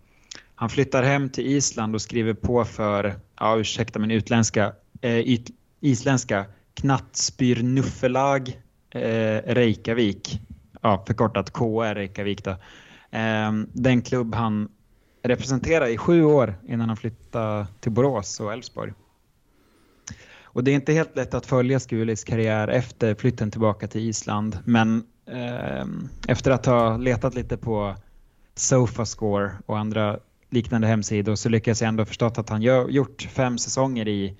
[0.55, 5.39] Han flyttar hem till Island och skriver på för, ja ursäkta min utländska, eh,
[5.81, 10.39] isländska, Knattspyrnuffelag eh, Reykjavik.
[10.81, 12.51] Ja, förkortat KR Reykjavik då.
[13.11, 14.69] Eh, den klubb han
[15.27, 18.93] representera i sju år innan han flyttade till Borås och Elfsborg.
[20.43, 24.57] Och det är inte helt lätt att följa Skulis karriär efter flytten tillbaka till Island,
[24.65, 25.85] men eh,
[26.27, 27.95] efter att ha letat lite på
[28.55, 33.57] Sofascore och andra liknande hemsidor så lyckas jag ändå förstå att han gör, gjort fem
[33.57, 34.37] säsonger i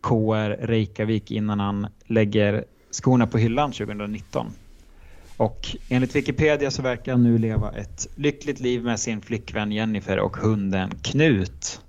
[0.00, 4.46] KR Reykjavik innan han lägger skorna på hyllan 2019.
[5.36, 10.18] Och enligt Wikipedia så verkar han nu leva ett lyckligt liv med sin flickvän Jennifer
[10.18, 11.80] och hunden Knut.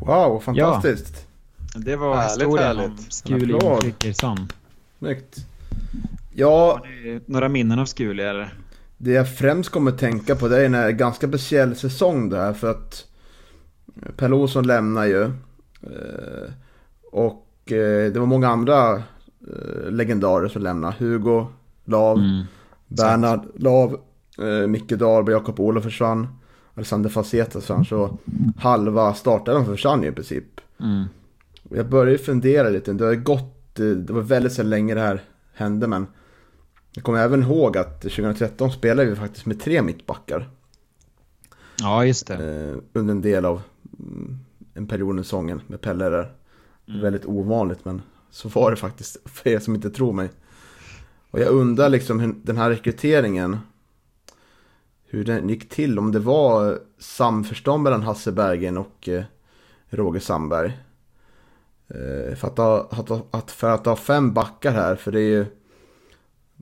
[0.00, 1.26] Wow, fantastiskt!
[1.74, 2.90] Ja, det var härligt, historien härligt.
[2.90, 4.48] om Skuli Flickersson.
[4.98, 5.46] Snyggt.
[6.32, 6.84] Ja,
[7.26, 8.54] några minnen av Skuli eller?
[8.98, 12.70] Det jag främst kommer att tänka på det är en ganska speciell säsong där för
[12.70, 13.06] att
[14.16, 15.22] Per Olsson lämnar ju.
[15.82, 16.50] Eh,
[17.12, 20.94] och eh, det var många andra eh, legendarer som lämnade.
[20.98, 21.46] Hugo
[21.84, 22.44] Lav, mm.
[22.88, 24.00] Bernhard Lav,
[24.38, 26.26] eh, Micke Dahlberg, Jakob Olof försvann.
[26.74, 27.84] Alexander Faceta försvann.
[27.84, 28.18] Så
[28.58, 30.60] halva starten försvann ju i princip.
[30.80, 31.04] Mm.
[31.70, 32.92] Jag började fundera lite.
[32.92, 35.22] Det har gått, eh, det var väldigt så länge det här
[35.54, 36.06] hände men.
[36.96, 40.50] Jag kommer även ihåg att 2013 spelade vi faktiskt med tre mittbackar.
[41.80, 42.34] Ja, just det.
[42.34, 43.62] Eh, under en del av
[43.98, 44.38] mm,
[44.74, 46.32] en period i säsongen med Pelle där.
[46.88, 47.00] Mm.
[47.00, 50.30] Väldigt ovanligt men så var det faktiskt för er som inte tror mig.
[51.34, 53.58] Och jag undrar liksom hur den här rekryteringen,
[55.06, 55.98] hur den gick till.
[55.98, 59.22] Om det var samförstånd mellan Hasse Bergen och eh,
[59.90, 60.78] Roger Sandberg.
[61.88, 65.28] Eh, för, att ha, att, att, för att ha fem backar här, för det är
[65.28, 65.46] ju...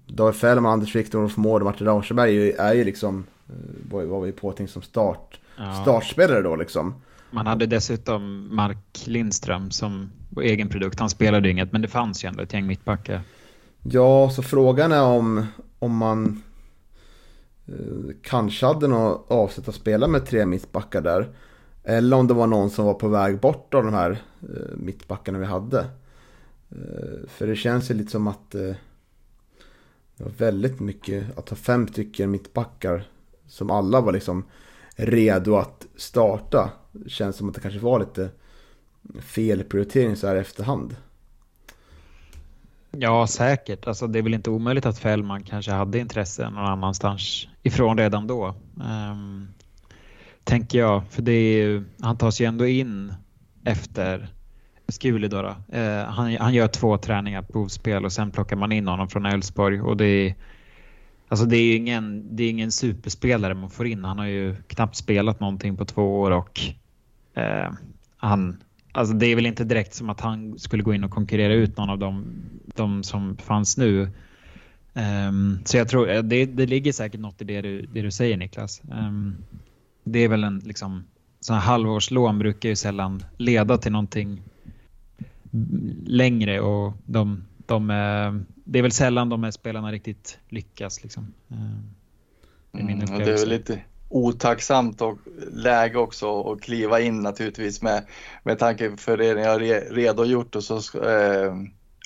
[0.07, 3.25] David Fällman, Anders Viktor, Olof Mård och Martin Rauschenberg är ju, är ju liksom...
[3.49, 3.55] eh,
[3.91, 5.75] Vad var vi påtänkt som start, Ja.
[5.83, 6.95] startspelare då liksom.
[7.31, 11.01] Man hade dessutom Mark Lindström som var egen produkt.
[11.01, 13.21] Han spelade ju inget, men det fanns ju ändå ett gäng mittbackar.
[13.83, 15.47] Ja, så frågan är om,
[15.79, 16.43] om man
[17.67, 21.37] eh, kanske hade något avsett att spela med tre mittbackar där.
[21.85, 24.11] Eller om det var någon som var på väg bort av de här
[24.43, 25.81] eh, mittbackarna vi hade.
[26.71, 28.75] Eh, för det känns ju lite som att eh,
[30.17, 33.09] det var väldigt mycket, att ha fem stycken mittbackar
[33.47, 34.45] som alla var liksom
[34.97, 36.71] redo att starta.
[36.93, 38.31] Det Känns som att det kanske var lite
[39.21, 40.97] fel prioritering så här i efterhand.
[42.99, 43.87] Ja, säkert.
[43.87, 48.27] Alltså, det är väl inte omöjligt att Fällman kanske hade intresse någon annanstans ifrån redan
[48.27, 48.55] då.
[49.11, 49.49] Um,
[50.45, 51.03] tänker jag.
[51.11, 53.15] För det är, ju- han tas ju ändå in
[53.65, 54.29] efter
[54.89, 55.43] Skuli då.
[55.43, 55.77] då.
[55.79, 59.27] Eh, han, han gör två träningar på provspel och sen plockar man in honom från
[59.27, 59.81] Elfsborg.
[59.81, 60.35] Och det är,
[61.29, 64.05] alltså det är ingen, det är ingen superspelare man får in.
[64.05, 66.61] Han har ju knappt spelat någonting på två år och
[67.35, 67.73] eh,
[68.17, 71.55] han, alltså det är väl inte direkt som att han skulle gå in och konkurrera
[71.55, 72.25] ut någon av dem,
[72.75, 74.11] de som fanns nu.
[74.95, 78.37] Ehm, så jag tror det, det ligger säkert något i det du, det du säger
[78.37, 78.83] Niklas.
[78.93, 79.37] Ehm,
[80.05, 81.05] det är väl en liksom
[81.41, 84.43] sån här halvårslån brukar ju sällan leda till någonting
[86.07, 87.87] längre och de, de
[88.65, 91.33] det är väl sällan de här spelarna riktigt lyckas liksom.
[91.49, 91.83] Ehm,
[92.73, 93.81] det är Mm, det är väl lite
[94.13, 95.19] otacksamt och
[95.53, 98.07] läge också att kliva in naturligtvis med,
[98.43, 99.59] med tanke för det ni har
[99.95, 101.55] redogjort och så eh,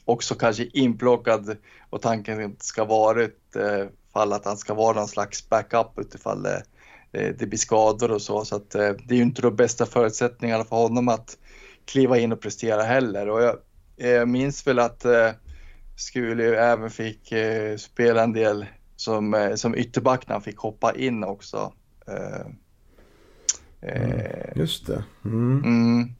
[0.04, 1.56] också kanske inplockad
[1.90, 6.62] och tanken ska varit eh, fall att han ska vara någon slags backup utifall det,
[7.12, 8.44] eh, det blir skador och så.
[8.44, 11.38] Så att, eh, det är ju inte de bästa förutsättningarna för honom att
[11.84, 13.28] kliva in och prestera heller.
[13.28, 13.56] Och jag,
[13.96, 15.30] jag minns väl att eh,
[15.96, 18.66] Skuli även fick eh, spela en del
[18.96, 21.72] som, eh, som ytterback när han fick hoppa in också.
[22.06, 22.46] Eh,
[23.80, 25.04] eh, Just det.
[25.24, 25.62] Mm.
[25.64, 26.12] mm.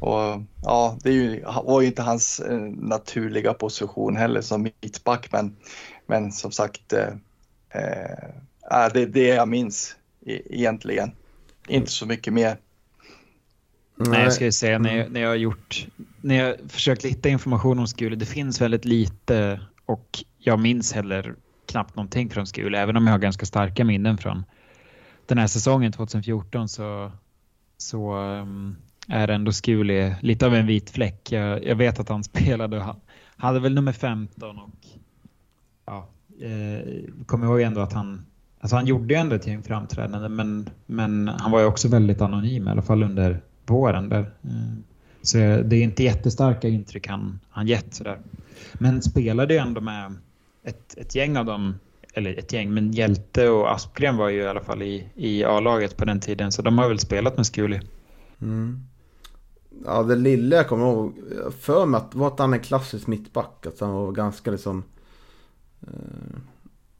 [0.00, 5.32] Och ja, det är ju, var ju inte hans eh, naturliga position heller som mittback,
[5.32, 5.56] men,
[6.06, 7.08] men som sagt, eh,
[7.70, 11.10] eh, det är det jag minns e- egentligen.
[11.68, 12.56] Inte så mycket mer.
[13.96, 15.86] Nej, jag ska ju säga när jag, när jag har gjort,
[16.20, 21.34] när jag försökt hitta information om Skule, det finns väldigt lite och jag minns heller
[21.66, 24.44] knappt någonting från Skule, även om jag har ganska starka minnen från
[25.28, 27.12] den här säsongen 2014 så,
[27.76, 28.76] så um,
[29.08, 31.32] är ändå Skuli lite av en vit fläck.
[31.32, 33.00] Jag, jag vet att han spelade och han
[33.36, 34.70] hade väl nummer 15 och
[35.86, 36.08] ja,
[36.40, 38.24] eh, kommer ihåg ändå att han
[38.60, 42.20] Alltså han gjorde ju ändå ett gäng framträdanden men, men han var ju också väldigt
[42.20, 44.20] anonym i alla fall under våren där.
[44.42, 44.74] Eh,
[45.22, 48.18] Så det är inte jättestarka intryck han, han gett sådär.
[48.72, 50.14] Men spelade ju ändå med
[50.64, 51.78] ett, ett gäng av dem,
[52.18, 55.96] eller ett gäng, men Hjälte och Aspgren var ju i alla fall i, i A-laget
[55.96, 57.80] på den tiden så de har väl spelat med Skuli.
[58.42, 58.80] Mm.
[59.84, 61.14] Ja, det lilla jag kommer ihåg,
[61.60, 63.66] för mig att var att han en klassisk mittback.
[63.66, 64.84] Att han var ganska liksom...
[65.80, 66.38] Eh,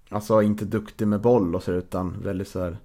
[0.08, 2.76] alltså inte duktig med boll och så utan väldigt så här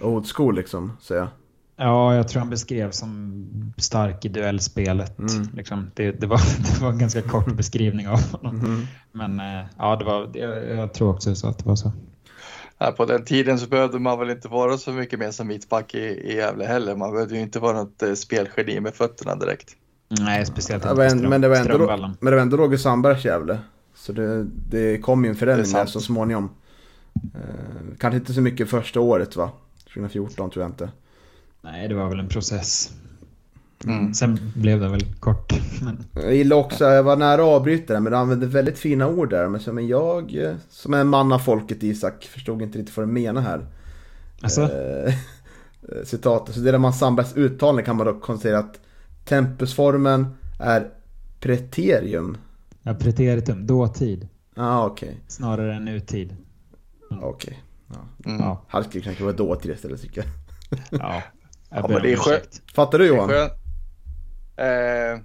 [0.00, 1.30] old school liksom, säger jag.
[1.80, 3.44] Ja, jag tror han beskrevs som
[3.76, 5.18] stark i duellspelet.
[5.18, 5.48] Mm.
[5.54, 6.38] Liksom, det, det, var,
[6.74, 8.60] det var en ganska kort beskrivning av honom.
[8.60, 8.86] Mm.
[9.12, 11.92] Men eh, ja, det var, jag, jag tror också så att det var så.
[12.78, 15.94] Ja, på den tiden så behövde man väl inte vara så mycket mer som mittback
[15.94, 16.96] i, i Gävle heller.
[16.96, 19.76] Man behövde ju inte vara något eh, spelgeni med fötterna direkt.
[20.08, 22.76] Nej, speciellt Ja, inte men, Ström, men, det var ändå, men det var ändå Roger
[22.76, 23.58] Sandbergs Gävle.
[23.94, 26.50] Så det, det kom ju en förändring så småningom.
[27.34, 29.50] Eh, kanske inte så mycket första året va?
[29.94, 30.90] 2014 tror jag inte.
[31.62, 32.92] Nej, det var väl en process.
[33.84, 34.14] Mm.
[34.14, 35.52] Sen blev det väl kort.
[35.82, 39.08] Men, Jag gillar också, jag var nära att avbryta det, men du använde väldigt fina
[39.08, 39.48] ord där.
[39.48, 43.12] Men som jag, som är en man av folket Isak, förstod inte riktigt vad du
[43.12, 43.66] menar här.
[44.42, 45.14] alltså, Eh,
[46.04, 48.80] citat, så det är man Sandbergs uttalning kan man dock konstatera att
[49.24, 50.26] tempusformen
[50.60, 50.90] är
[51.40, 52.36] preterium.
[52.82, 55.20] ja, preteritum, dåtid, Ja, ah, okej.
[55.28, 56.36] snarare än nutid.
[57.22, 57.62] Okej.
[58.24, 58.38] Mm.
[58.40, 60.30] Ja, Hade skulle kanske vara dåtid istället tycker jag.
[61.00, 61.22] ja.
[61.70, 62.62] Ja, men det är skönt.
[62.74, 63.28] Fattar du Johan?
[63.28, 63.52] skönt.
[64.56, 65.20] Eh,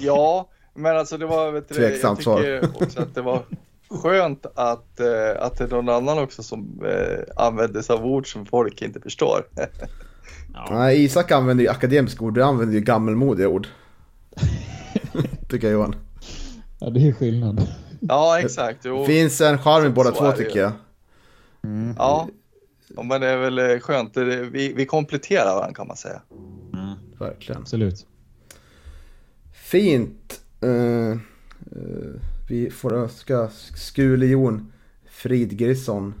[0.00, 1.52] ja, men alltså det var...
[1.52, 3.42] Vet du, Tveksamt jag tycker också att det var
[3.90, 8.32] skönt att, eh, att det är någon annan också som eh, använder sig av ord
[8.32, 9.46] som folk inte förstår.
[10.54, 10.68] Ja.
[10.70, 13.68] Nej, Isak använder ju akademiska ord, du använder ju gammelmodiga ord.
[15.48, 15.94] tycker jag Johan.
[16.80, 17.66] ja, det är skillnad.
[18.00, 18.78] ja, exakt.
[18.84, 19.00] Jo.
[19.00, 20.72] Det finns en charm i båda två tycker jag.
[21.98, 22.28] Ja.
[22.96, 24.16] Ja, men det är väl eh, skönt.
[24.16, 26.22] Vi, vi kompletterar varandra kan man säga.
[26.72, 27.60] Mm, Verkligen.
[27.60, 28.06] absolut.
[29.52, 30.40] Fint.
[30.60, 31.16] Eh, eh,
[32.48, 34.72] vi får önska Skule-Jon
[35.04, 36.14] Fridgrisson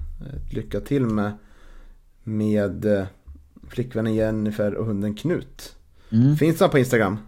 [0.50, 1.32] lycka till med,
[2.22, 3.06] med eh,
[3.68, 5.76] flickvännen Jennifer och hunden Knut.
[6.10, 6.36] Mm.
[6.36, 7.18] Finns han på Instagram?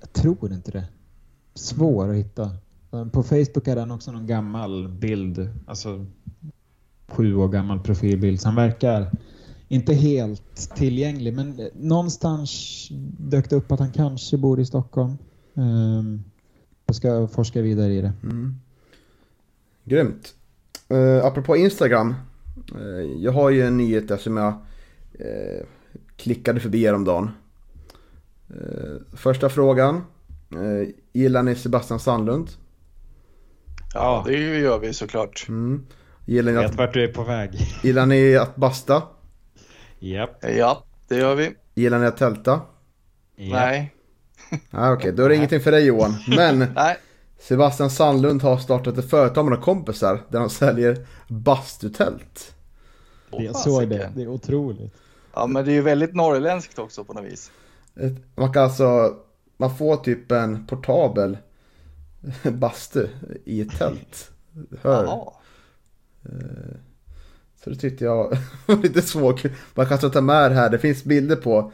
[0.00, 0.84] Jag tror inte det.
[1.54, 2.50] Svår att hitta.
[3.12, 5.48] På Facebook är den också någon gammal bild.
[5.66, 6.06] Alltså
[7.12, 8.40] sju år gammal profilbild.
[8.40, 9.10] Så han verkar
[9.68, 11.34] inte helt tillgänglig.
[11.34, 12.88] Men någonstans
[13.18, 15.18] dök det upp att han kanske bor i Stockholm.
[16.86, 18.12] Jag ska forska vidare i det.
[18.22, 18.54] Mm.
[19.84, 20.34] Grymt.
[20.92, 22.14] Uh, apropå Instagram.
[22.76, 24.52] Uh, jag har ju en nyhet där som jag
[25.20, 25.66] uh,
[26.16, 27.30] klickade förbi häromdagen.
[28.50, 30.04] Uh, första frågan.
[30.54, 32.48] Uh, gillar ni Sebastian Sandlund?
[33.94, 35.46] Ja, det gör vi såklart.
[35.48, 35.86] Mm.
[36.24, 37.50] Gillar, ni Jag vet att, vart du är på väg.
[37.82, 39.02] gillar ni att basta?
[39.98, 40.44] Japp.
[40.56, 41.54] Ja, det gör vi.
[41.74, 42.60] Gillar ni att tälta?
[43.36, 43.94] Nej.
[44.70, 46.14] Ah, Okej, då är det ingenting för dig Johan.
[46.36, 46.96] Men Nej.
[47.40, 52.54] Sebastian Sandlund har startat ett företag med några kompisar där de säljer bastutält.
[53.30, 54.10] Jag Åh, såg det.
[54.14, 54.94] Det är otroligt.
[55.34, 57.50] Ja, men det är ju väldigt norrländskt också på något vis.
[58.34, 59.16] Man kan alltså,
[59.56, 61.38] man får typ en portabel
[62.52, 63.08] bastu
[63.44, 64.30] i ett tält.
[64.82, 65.04] Hör.
[65.04, 65.32] Jaha.
[66.24, 66.76] Eh,
[67.64, 69.44] så det tyckte jag var lite svårt.
[69.74, 71.72] Man kan ta med det här, det finns bilder på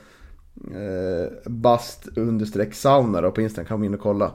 [0.75, 4.35] eh, bast understreck sauna då på Instagram, kan man in och kolla.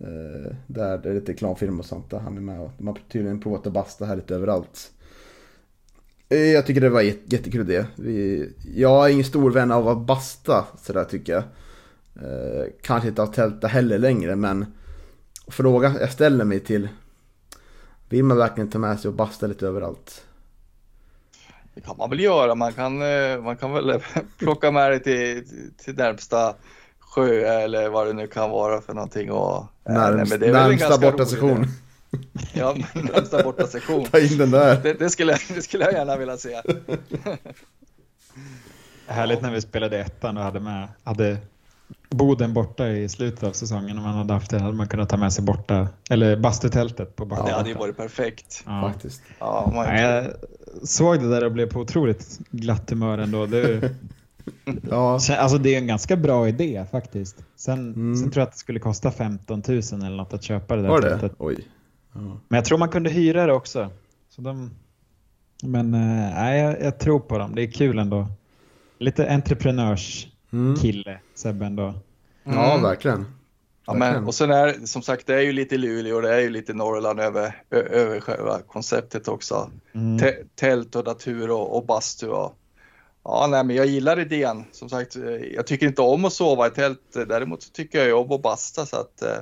[0.00, 2.98] Eh, där det är lite reklamfilm och sånt där han är med och de har
[3.08, 4.90] tydligen provat att basta här lite överallt.
[6.28, 7.86] Eh, jag tycker det var jättekul det.
[7.96, 11.42] Vi, jag är ingen stor vän av att basta sådär tycker jag.
[12.22, 14.66] Eh, kanske inte av tälta heller längre men
[15.46, 16.88] frågan jag ställer mig till
[18.08, 20.24] vill man verkligen ta med sig och basta lite överallt?
[21.74, 22.54] Det kan man väl göra.
[22.54, 24.00] Man kan, eh, man kan väl
[24.38, 25.44] plocka med det till,
[25.76, 26.54] till närmsta
[26.98, 29.30] sjö eller vad det nu kan vara för någonting.
[29.32, 31.58] Och, nej, Närmst, en närmsta ganska borta rolig sektion.
[31.62, 31.68] idé.
[32.54, 34.04] Ja, närmsta borta sektion.
[34.10, 34.82] Ta in den där.
[34.82, 36.62] Det, det, skulle, jag- det skulle jag gärna vilja se.
[39.06, 41.36] Härligt när vi spelade ettan och hade med hade
[42.10, 43.98] Boden borta i slutet av säsongen.
[43.98, 47.24] Om man hade haft det hade man kunnat ta med sig borta eller bastutältet på
[47.26, 47.44] borta.
[47.46, 48.62] Det hade ju varit perfekt.
[48.66, 48.82] ja.
[48.92, 49.22] Faktiskt.
[49.38, 50.26] Ja, man, Nej, jag
[50.88, 53.46] såg det där och blev på otroligt glatt humör ändå.
[53.46, 53.90] Det,
[54.90, 57.36] Ja, alltså det är en ganska bra idé faktiskt.
[57.56, 58.16] Sen, Mm.
[58.16, 60.88] sen tror jag att det skulle kosta 15 000 eller något att köpa det där
[60.88, 61.08] var det?
[61.10, 61.32] tältet.
[61.38, 61.56] Oj.
[62.12, 62.20] Ja.
[62.20, 63.90] Men jag tror man kunde hyra det också.
[64.28, 64.70] Så de...
[65.62, 67.54] Men nej, jag, jag tror på dem.
[67.54, 68.26] Det är kul ändå.
[68.98, 70.74] Lite entreprenörskille, Mm.
[71.34, 71.94] Sebbe ändå.
[72.44, 72.82] ja, Mm.
[72.82, 73.26] verkligen.
[73.86, 74.14] Ja, Verkligen.
[74.14, 76.50] men, och sen är som sagt, det är ju lite Luleå och det är ju
[76.50, 79.70] lite Norrland över, över själva konceptet också.
[79.94, 80.18] Mm.
[80.18, 82.28] Tä- tält och natur och, och bastu.
[82.28, 82.54] Och,
[83.24, 84.64] ja, nej, men jag gillar idén.
[84.72, 87.00] Som sagt, eh, jag tycker inte om att sova i tält.
[87.12, 88.86] Däremot så tycker jag om att basta.
[88.86, 89.38] Så att, eh,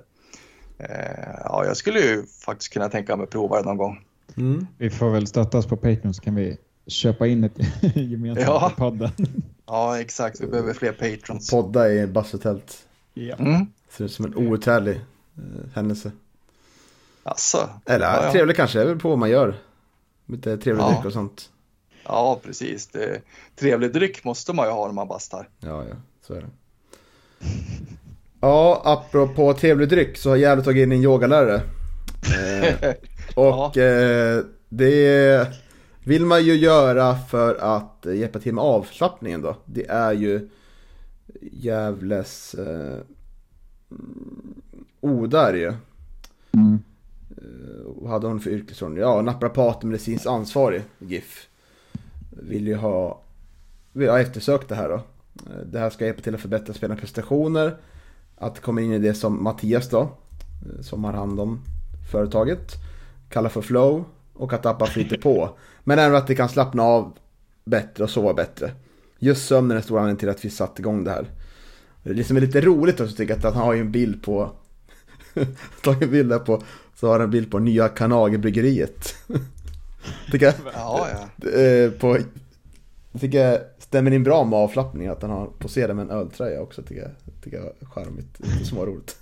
[0.78, 4.04] eh, ja, jag skulle ju faktiskt kunna tänka mig att prova det någon gång.
[4.36, 4.66] Mm.
[4.78, 7.58] Vi får väl stötta oss på Patreon så kan vi köpa in ett
[7.94, 8.72] gemensamt Ja.
[8.76, 9.10] podden.
[9.66, 10.40] Ja, exakt.
[10.40, 11.50] Vi behöver fler patrons.
[11.50, 12.86] Podda i bastutält.
[13.14, 13.36] ja.
[13.38, 13.66] Mm.
[13.90, 14.94] Ser ut som en outhärdlig
[15.36, 16.10] eh, händelse.
[17.22, 18.32] Alltså, Eller ja, ja.
[18.32, 19.54] trevlig kanske, det beror på vad man gör.
[20.26, 20.88] Lite trevlig Ja.
[20.90, 21.50] dryck och sånt.
[22.04, 22.86] ja, precis.
[22.86, 23.20] Det,
[23.56, 25.48] trevlig dryck måste man ju ha när man bastar.
[25.60, 25.94] Ja, ja,
[26.26, 26.48] så är det.
[28.40, 31.62] Ja, apropå trevlig dryck så har Gävle tagit in en yogalärare.
[32.36, 32.94] Eh,
[33.34, 35.48] och eh, det
[36.06, 39.56] vill man ju göra för att eh, hjälpa till med avslappningen då.
[39.64, 40.48] Det är ju
[41.40, 42.98] Gävles eh,
[45.00, 45.72] Oda är det ju.
[46.52, 46.78] Mm.
[47.30, 48.98] Eh, Vad hade hon för yrkesroll?
[48.98, 51.48] Ja, naprapat medicinskt ansvarig, GIF.
[52.30, 53.20] Vill ju ha,
[53.92, 54.94] vi har eftersökt det här då.
[54.94, 57.76] Eh, Det här ska hjälpa till att förbättra spelarnas prestationer.
[58.36, 61.60] Att kommer in i det som Mattias då, eh, som har hand om
[62.12, 62.72] företaget,
[63.28, 64.04] kallar för flow.
[64.38, 65.58] Och att appa flyter på.
[65.84, 67.12] Men även att det kan slappna av
[67.64, 68.72] bättre och sova bättre.
[69.18, 71.26] Just sömnen är en stor anledning till att vi satte igång det här.
[72.02, 74.50] Det är liksom lite roligt också tycker jag att han har ju en bild på
[75.82, 76.62] tagit en bild där på
[76.94, 79.14] så har han en bild på nya Kanage-bryggeriet.
[80.32, 81.06] tycker jag, Ja,
[81.42, 81.50] ja.
[81.60, 82.18] eh, på,
[83.20, 86.82] tycker jag stämmer in bra med avslappning att han har poserat med en öltröja också
[86.82, 87.10] tycker jag.
[87.44, 89.16] Tycker jag är charmigt, lite småroligt.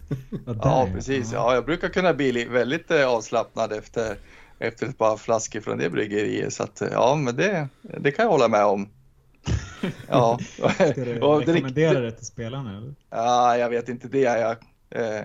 [0.62, 1.32] Ja, precis.
[1.32, 4.16] Ja, jag brukar kunna bli li- väldigt eh, avslappnad efter,
[4.58, 6.52] efter ett par flaskor från det bryggeriet.
[6.52, 8.88] Så att, ja, men det, det kan jag hålla med om.
[10.08, 10.38] Ja,
[10.74, 12.76] Ska du rekommendera det till spelarna?
[12.76, 12.94] Eller?
[13.10, 14.18] ja jag vet inte det.
[14.18, 14.56] Jag,
[14.90, 15.24] eh,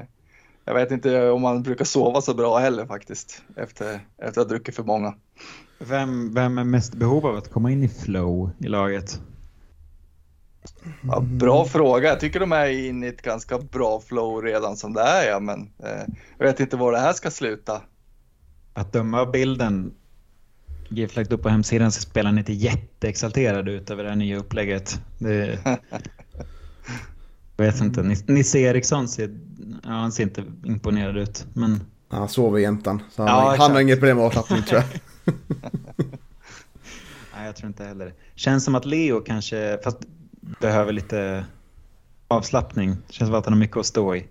[0.66, 3.44] jag vet inte om man brukar sova så bra heller faktiskt.
[3.56, 5.14] Efter, efter att ha druckit för många.
[5.80, 9.22] Vem, vem är mest behov av att komma in i flow i laget?
[11.02, 12.10] Ja, bra fråga.
[12.10, 15.30] Jag tycker de är inne i ett ganska bra flow redan som det är.
[15.30, 16.04] Ja, men eh,
[16.38, 17.82] jag vet inte var det här ska sluta.
[18.74, 19.94] Att döma av bilden
[20.90, 24.38] GIF lagt upp på hemsidan så spelar han inte jätteexalterad ut över det här nya
[24.38, 25.02] upplägget.
[25.18, 25.60] Det...
[27.58, 28.16] Jag vet inte.
[28.28, 29.40] Nisse Eriksson ser,
[29.84, 31.46] ja, han ser inte imponerad ut.
[31.54, 33.02] Men Han sover jämtan.
[33.12, 35.36] Så han, Ja, han har inget problem med avslappning tror jag.
[37.36, 38.14] nej, jag tror inte heller.
[38.36, 39.98] Känns som att Leo kanske fast
[40.62, 41.46] behöver lite
[42.28, 42.98] avslappning.
[43.10, 44.28] Känns som att han har mycket att stå i.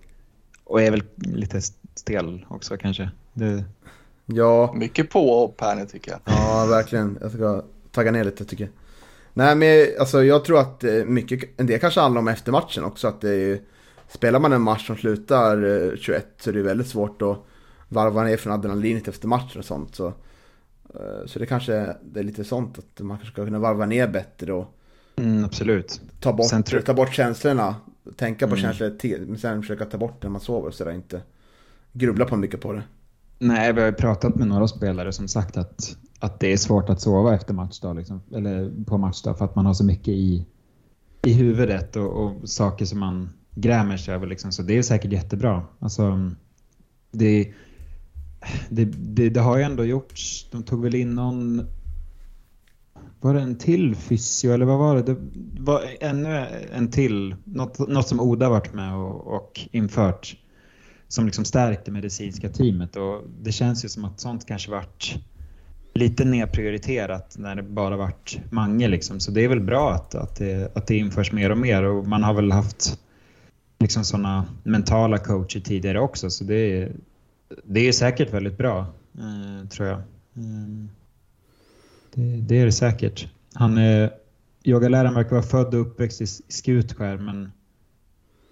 [0.63, 1.61] Och är väl lite
[1.95, 3.09] stel också kanske.
[3.33, 3.63] Det...
[4.33, 6.19] Ja, Mycket på och upp här nu tycker jag.
[6.25, 7.17] ja verkligen.
[7.21, 8.73] Jag ska tagga ner lite tycker jag.
[9.33, 12.83] Nej men alltså jag tror att eh, mycket, en del kanske handlar om efter matchen
[12.83, 13.07] också.
[13.07, 13.59] Att det är,
[14.09, 17.37] spelar man en match som slutar eh, 21 så är det väldigt svårt att
[17.87, 19.95] varva ner från adrenalinet efter matchen och sånt.
[19.95, 23.85] Så, eh, så det kanske det är lite sånt att man kanske ska kunna varva
[23.85, 24.75] ner bättre och
[25.15, 26.01] Mm, absolut.
[26.19, 27.75] ta bort, Sen tror- ta bort känslorna.
[28.15, 28.61] Tänka på Mm.
[28.73, 31.21] känslor men sen försöka ta bort när man sover så där inte
[31.93, 32.83] grubbla på mycket på det.
[33.39, 36.89] Nej, vi har ju pratat med några spelare som sagt att, att det är svårt
[36.89, 37.95] att sova efter matchdag.
[37.95, 40.45] Liksom, eller på matchdag för att man har så mycket i,
[41.25, 44.27] i huvudet och, och saker som man grämer sig över.
[44.27, 44.51] Liksom.
[44.51, 45.63] Så det är säkert jättebra.
[45.79, 46.31] Alltså,
[47.11, 47.53] det,
[48.69, 50.47] det, det, det har ju ändå gjorts.
[50.51, 51.67] De tog väl in någon...
[53.21, 55.01] Var det en till fysio eller vad var det?
[55.03, 55.17] Det
[55.59, 57.35] var ännu en till.
[57.43, 60.37] Något, något som Oda varit med och, och infört
[61.09, 65.15] som liksom stärkt det medicinska teamet och det känns ju som att sånt kanske vart
[65.93, 69.19] lite nedprioriterat när det bara vart Mange liksom.
[69.19, 72.07] Så det är väl bra att, att, det, att det införs mer och mer och
[72.07, 72.99] man har väl haft
[73.79, 76.91] liksom sådana mentala coacher tidigare också så det är,
[77.63, 78.79] det är säkert väldigt bra
[79.17, 80.01] eh, tror jag.
[80.35, 80.89] Ehm,
[82.13, 83.27] det, det är det säkert.
[83.53, 84.11] Han eh, är,
[84.63, 87.51] yogaläraren verkar vara född och uppväxt i Skutskär men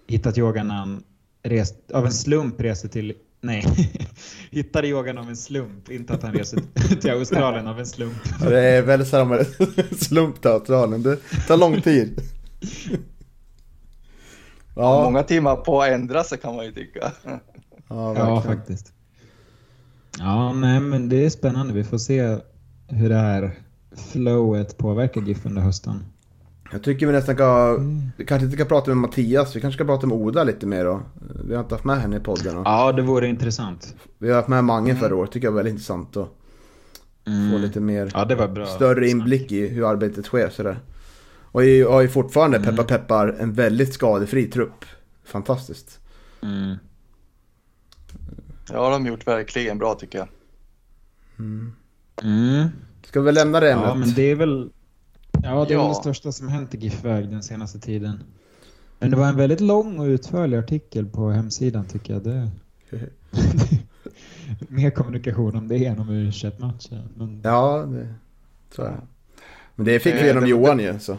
[0.06, 1.02] hittat yoga när han
[1.48, 3.14] rest, av en slump reste till...
[3.40, 3.64] Nej,
[4.50, 5.90] hittade yogan av en slump.
[5.90, 6.56] Inte att han reste
[7.00, 8.16] till Australien av en slump.
[8.40, 9.46] Ja, Det är sällan med
[9.98, 11.02] slump till Australien.
[11.02, 12.20] Det tar lång tid.
[14.76, 17.12] Ja, Många timmar på att ändra sig kan man ju tycka.
[17.24, 17.40] ja,
[17.88, 18.92] Ja, faktiskt.
[20.18, 21.74] Ja, nej, men det är spännande.
[21.74, 22.38] Vi får se
[22.88, 23.58] hur det här
[24.12, 26.04] flowet påverkar GIF under hösten.
[26.72, 27.76] Jag tycker vi nästan ska,
[28.16, 30.84] vi kanske inte ska prata med Mattias, vi kanske ska prata med Oda lite mer
[30.84, 31.02] då.
[31.44, 32.56] Vi har inte haft med henne i podden.
[32.56, 33.94] Och Ja, det vore intressant.
[34.18, 36.28] vi har haft med Mange förra året, tycker jag var väldigt intressant att
[37.24, 37.60] få Mm.
[37.60, 38.66] lite mer, Ja, det var bra.
[38.66, 40.78] större inblick i hur arbetet sker sådär.
[41.42, 42.70] Och vi har ju fortfarande, Mm.
[42.70, 44.84] peppar peppar, en väldigt skadefri trupp.
[45.24, 46.00] Fantastiskt.
[46.42, 46.74] Mm.
[48.72, 50.28] Ja, de har gjort verkligen bra tycker jag.
[51.38, 52.68] Mm.
[53.06, 53.88] Ska vi lämna det ämnet?
[53.88, 54.70] Ja, men det är väl...
[55.48, 55.88] Ja, det är Ja.
[55.88, 58.22] det största som hänt i GIF-väg den senaste tiden.
[58.98, 62.22] Men det var en väldigt lång och utförlig artikel på hemsidan tycker jag.
[62.22, 62.50] Det...
[64.68, 67.40] Mer kommunikation om det än om u matchen Men...
[67.44, 68.14] Ja, det,
[68.74, 69.00] så är det.
[69.74, 71.18] Men det fick vi Eh, genom det- Johan ju, så.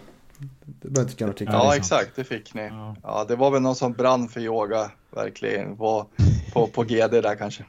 [0.65, 1.47] Det behöver inte någonting.
[1.51, 1.77] Ja, det sant.
[1.77, 2.67] exakt, det fick ni.
[2.67, 2.95] Ja.
[3.03, 6.07] Ja, det var väl någon som brann för yoga, verkligen, på,
[6.53, 7.65] på, på GD där kanske.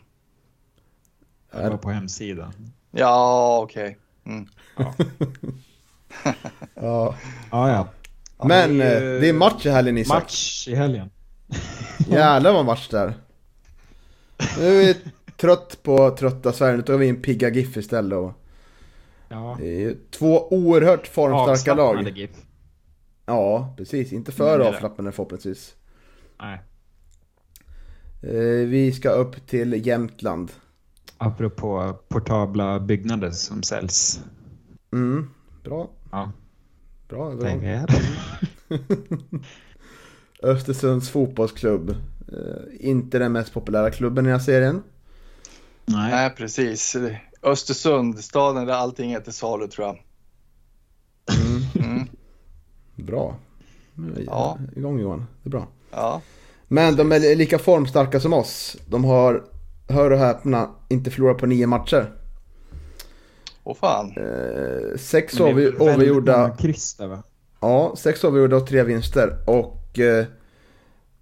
[1.52, 2.52] Det var på hemsidan.
[2.90, 3.98] Ja, okej.
[4.24, 4.46] Mm.
[4.76, 4.94] Ja.
[6.74, 7.14] Ja,
[7.50, 7.88] ja.
[8.44, 10.22] Men det är eh, ju- det är match i helgen Isak.
[10.22, 11.10] Match i helgen.
[12.08, 13.14] Jävlar vad match där.
[14.58, 14.96] Nu är vi
[15.36, 18.18] trött på trötta Sverige, nu tar vi in pigga GIF istället.
[18.18, 18.32] Och
[19.28, 19.56] Ja.
[19.60, 22.08] det är ju två oerhört formstarka lag.
[22.18, 22.30] GIF.
[23.26, 24.12] Ja, precis.
[24.12, 25.74] Inte för avslappnade förhoppningsvis.
[26.40, 26.60] Nej.
[28.22, 30.52] Eh, Vi ska upp till Jämtland.
[31.18, 34.20] Apropå portabla byggnader som säljs.
[34.92, 35.30] Mm,
[35.64, 35.90] bra.
[36.10, 36.32] Ja,
[37.08, 37.40] Bra, bra.
[37.40, 37.86] pengar.
[40.42, 41.90] Östersunds fotbollsklubb.
[42.32, 44.82] Eh, Inte den mest populära klubben i den här serien.
[45.84, 46.10] Nej.
[46.10, 46.96] Nej, precis.
[47.42, 49.98] Östersund, staden där allting är till salu tror jag.
[51.84, 52.06] Mm.
[53.06, 53.36] Bra.
[53.94, 54.58] Nu är Ja.
[54.76, 55.26] igång Johan.
[55.42, 55.66] Det är bra.
[55.90, 56.22] Ja,
[56.68, 58.76] Men de är lika formstarka som oss.
[58.88, 59.44] De har,
[59.88, 62.12] hör och häpna, inte förlorat på nio matcher.
[63.70, 64.12] Och fan.
[64.16, 66.56] Eh, sex avgjorda.
[66.58, 67.22] kryss där va?
[67.60, 69.36] Ja, sex avgjorda och tre vinster.
[69.46, 70.26] Och eh,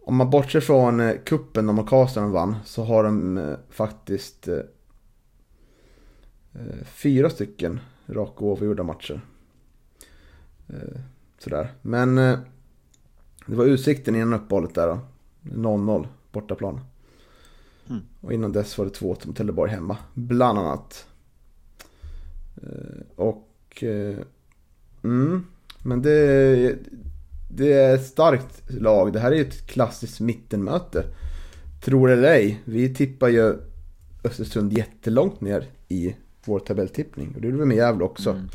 [0.01, 4.49] om man bortser från eh, kuppen de och Karlstad vann så har de eh, faktiskt
[4.49, 4.57] eh,
[6.55, 9.20] eh, fyra stycken raka oavgjorda matcher.
[10.68, 11.01] Eh,
[11.38, 11.72] sådär.
[11.82, 12.38] Men eh,
[13.46, 14.99] det var utsikten innan uppehållet där då.
[15.42, 16.80] 0-0 bortaplan.
[17.88, 18.03] Mm.
[18.20, 19.96] Och innan dess var det 2 mot Trelleborg hemma.
[20.14, 21.08] Bland annat.
[22.63, 23.83] Eh, och...
[23.83, 24.17] Eh,
[25.05, 25.47] mm,
[25.83, 26.77] men det,
[27.49, 29.13] det är ett starkt lag.
[29.13, 31.05] Det här är ju ett klassiskt mittenmöte.
[31.85, 33.55] Tror det eller ej, vi tippar ju
[34.25, 37.33] Östersund jättelångt ner i vår tabelltippning.
[37.35, 38.31] Och det gjorde vi med Gävle också.
[38.31, 38.49] Mm.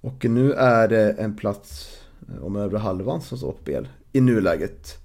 [0.00, 4.20] Och nu är det en plats eh, om övre halvan som står på spel i
[4.20, 4.98] nuläget.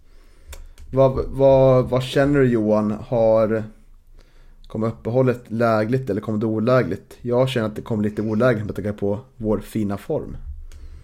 [0.93, 2.91] Vad, vad, vad känner du Johan?
[2.91, 3.63] Har
[4.71, 7.17] Kommer uppehållet lägligt eller kommer det olägligt?
[7.21, 10.37] Jag känner att det kommer lite olägligt med tanke på vår fina form.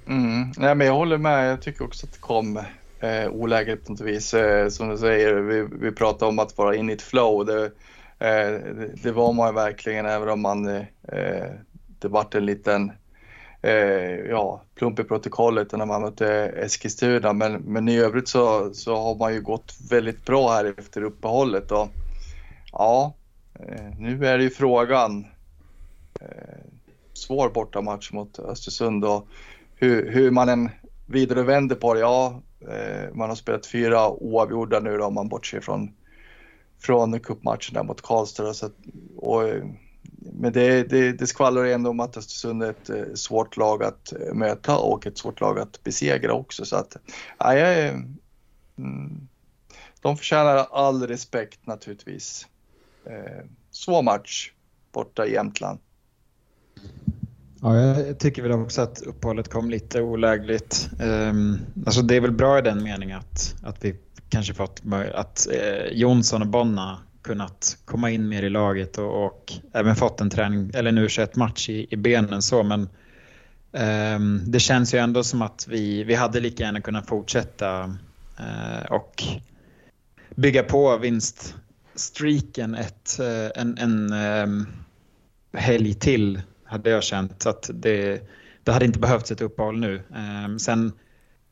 [0.07, 0.51] Mm.
[0.57, 1.51] Nej, men jag håller med.
[1.51, 2.57] Jag tycker också att det kom
[2.99, 4.34] eh, olägligt på något vis.
[4.34, 7.45] Eh, som du säger, vi, vi pratar om att vara in i ett flow.
[7.45, 7.65] Det,
[8.20, 8.61] eh,
[9.03, 10.84] det, var man ju verkligen även om man eh,
[11.99, 12.91] det vart en liten
[13.61, 17.34] eh, ja, plump i protokollet när man mötte Eskilstuna.
[17.34, 21.72] Men, men i övrigt så, så har man ju gått väldigt bra här efter uppehållet.
[21.72, 21.88] Och,
[22.72, 23.13] ja,
[23.59, 25.25] Eh, nu är det ju frågan.
[26.21, 26.63] Eh,
[27.13, 29.27] svår bortamatch mot Östersund och
[29.75, 30.69] hur, hur man än
[31.05, 31.99] vidare vänder på det.
[31.99, 35.91] Ja, eh, man har spelat fyra oavgjorda nu då om man bortser från,
[36.79, 38.53] från cupmatchen där mot Karlstad.
[38.53, 38.75] Så att,
[39.17, 39.43] och,
[40.33, 44.77] men det, det, det skvallrar ändå om att Östersund är ett svårt lag att möta
[44.77, 46.65] och ett svårt lag att besegra också.
[46.65, 46.97] Så att,
[47.37, 47.87] ja, jag
[48.77, 49.27] mm,
[50.01, 52.47] de förtjänar all respekt naturligtvis.
[53.09, 54.51] Eh, svår match
[54.91, 55.79] borta i Jämtland.
[57.61, 60.89] Ja, jag tycker väl också att uppehållet kom lite olägligt.
[61.01, 63.95] Um, alltså det är väl bra i den meningen att, att vi
[64.29, 64.81] kanske fått
[65.13, 70.21] att eh, Jonsson och Bonna kunnat komma in mer i laget och, och även fått
[70.21, 72.89] en träning eller en u match i, i benen så men
[74.15, 77.83] um, det känns ju ändå som att vi, vi hade lika gärna kunnat fortsätta
[78.39, 79.23] uh, och
[80.35, 81.55] bygga på vinst
[81.99, 84.67] streaken ett, eh, en, en um,
[85.53, 87.41] helg till hade jag känt.
[87.41, 88.29] Så att det,
[88.63, 90.01] det hade inte behövts ett uppehåll nu.
[90.45, 90.91] Um, sen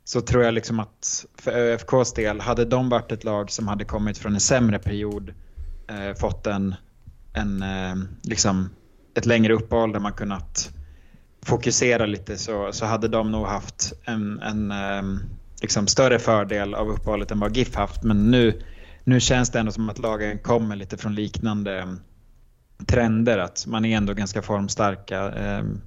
[0.03, 3.85] så tror jag liksom att för ÖFKs del, hade de varit ett lag som hade
[3.85, 5.33] kommit från en sämre period,
[5.87, 6.75] eh, fått en,
[7.33, 8.69] en ehm, liksom
[9.15, 10.71] ett längre uppehåll där man kunnat
[11.45, 14.73] fokusera lite så, så hade de nog haft en, en
[15.61, 18.03] liksom större fördel av uppehållet än vad GIF haft.
[18.03, 18.61] Men nu,
[19.05, 21.99] nu känns det ändå som att lagen kommer lite från liknande mm,
[22.85, 25.31] trender att man är ändå ganska formstarka.
[25.31, 25.81] Ehm,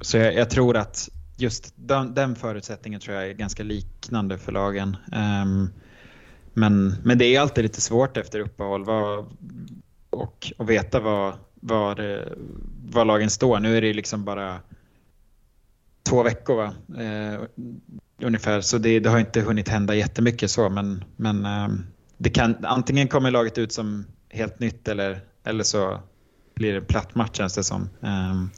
[0.00, 4.52] så jag, jag tror att just den, den, förutsättningen tror jag är ganska liknande för
[4.52, 4.96] lagen.
[5.12, 5.70] Ehm,
[6.54, 9.26] men, men det är alltid lite svårt efter uppehåll vad,
[10.10, 12.26] och att veta vad, vad, eh,
[12.90, 13.60] vad lagen står.
[13.60, 14.60] Nu är det liksom bara
[16.02, 16.74] två veckor va?
[17.02, 17.40] Eh,
[18.22, 21.68] ungefär, så det, det, har inte hunnit hända jättemycket så men, men eh,
[22.18, 26.00] det kan, antingen kommer laget ut som helt nytt eller eller så
[26.54, 27.82] blir det platt match känns det som.
[28.00, 28.50] Um,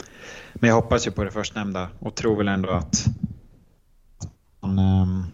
[0.55, 3.05] men jag hoppas ju på det förstnämnda och tror väl ändå att
[4.61, 5.25] man um,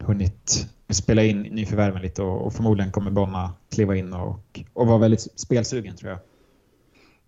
[0.00, 4.98] hunnit spela in nyförvärven lite och, och förmodligen kommer Bonna kliva in och, och vara
[4.98, 6.20] väldigt spelsugen tror jag.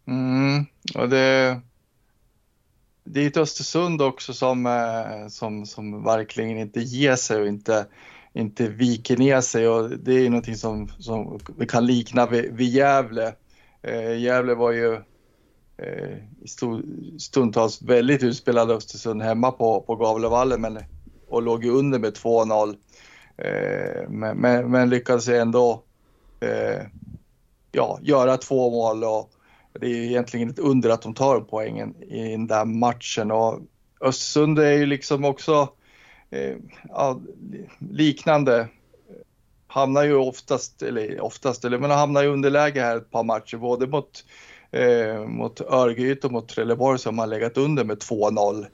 [0.06, 1.60] Mm, och det,
[3.04, 7.86] det är ett Östersund också som, eh, som, som verkligen inte ger sig och inte
[8.36, 12.68] inte viker ner sig och det är någonting som, som vi kan likna vid, vid
[12.68, 13.34] Gävle.
[13.82, 14.94] Eh, Gävle var ju
[15.76, 16.16] eh,
[17.18, 20.78] stundtals väldigt utspelade Östersund hemma på, på Gavlevallen men,
[21.28, 22.76] och låg ju under med 2-0.
[23.36, 25.82] Eh, men, men, men, lyckades ändå
[26.40, 26.82] eh,
[27.72, 29.30] ja, göra två mål och
[29.80, 33.60] det är ju egentligen ett under att de tar poängen i den där matchen och
[34.00, 35.68] Östersund är ju liksom också
[36.36, 36.56] Eh,
[36.88, 37.20] ja,
[37.90, 38.68] liknande
[39.66, 43.86] hamnar ju oftast, eller oftast, eller men hamnar i underläge här ett par matcher, både
[43.86, 44.24] mot,
[44.70, 48.66] eh, mot Örgryte och mot Trelleborg som har legat under med 2-0.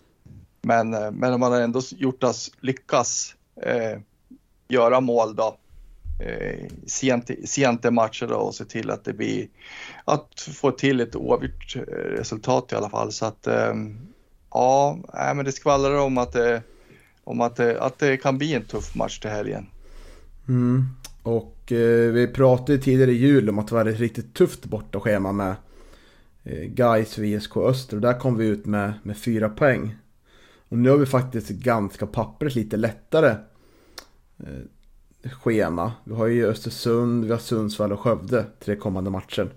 [0.63, 3.99] Men, eh, men man har ändå gjort oss lyckas eh,
[4.69, 5.57] göra mål då
[6.25, 9.49] eh, sent, sent i matcher då och se till att det blir,
[10.05, 13.13] att få till ett oavgjort eh, resultat i alla fall.
[13.13, 13.75] Så att eh,
[14.51, 16.63] ja, men det skvallrar om att det
[17.25, 19.67] om att det, att det kan bli en tuff match till helgen.
[20.49, 20.85] Mm.
[21.23, 25.33] Och eh, vi pratade tidigare i jul om att det var ett riktigt tufft bortaschema
[25.33, 25.55] med
[26.45, 29.95] eh, Gais VSK Öster och där kom vi ut med, med fyra poäng.
[30.69, 33.37] Och nu har vi faktiskt ganska pappret lite lättare
[34.39, 35.93] eh, schema.
[36.05, 39.53] Vi har ju Östersund, vi har Sundsvall och Skövde tre kommande matcher.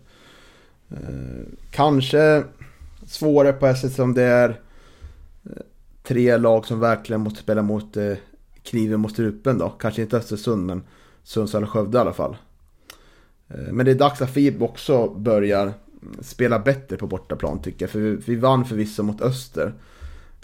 [0.89, 2.43] Eh, kanske
[3.07, 4.55] svårare på SS som det är eh,
[6.07, 8.13] tre lag som verkligen måste spela mot eh,
[8.63, 9.69] kniven mot strupen då.
[9.69, 10.83] Kanske inte Östersund men
[11.23, 12.37] Sundsvall och Skövde i alla fall.
[13.47, 15.73] Eh, men det är dags att FIB också börjar
[16.19, 17.89] spela bättre på bortaplan tycker jag.
[17.89, 19.73] För vi, vi vann förvisso mot Öster.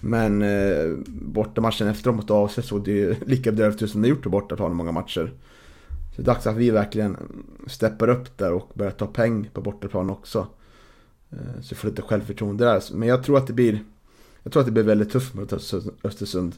[0.02, 4.24] Men eh, bortamatchen efteråt mot AFC såg det ju lika bedrövligt ut som det gjort
[4.24, 5.34] på bortaplan i många matcher.
[6.16, 7.18] Så det är dags att vi verkligen
[7.68, 10.48] steppar upp där och börjar ta peng på bortaplan också.
[11.30, 12.82] Eh, så vi får lite självförtroende där.
[12.94, 13.80] Men jag tror att det blir
[14.44, 15.54] jag tror att det blir väldigt tufft mot
[16.04, 16.56] Östersund.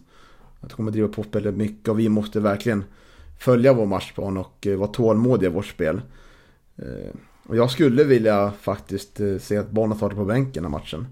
[0.59, 2.83] Att de kommer driva på väldigt mycket och vi måste verkligen
[3.39, 6.01] följa vår matchplan och eh, vara tålmodiga i vårt spel.
[6.75, 11.07] Eh, och jag skulle vilja faktiskt se att Barna startar på bänken i matchen.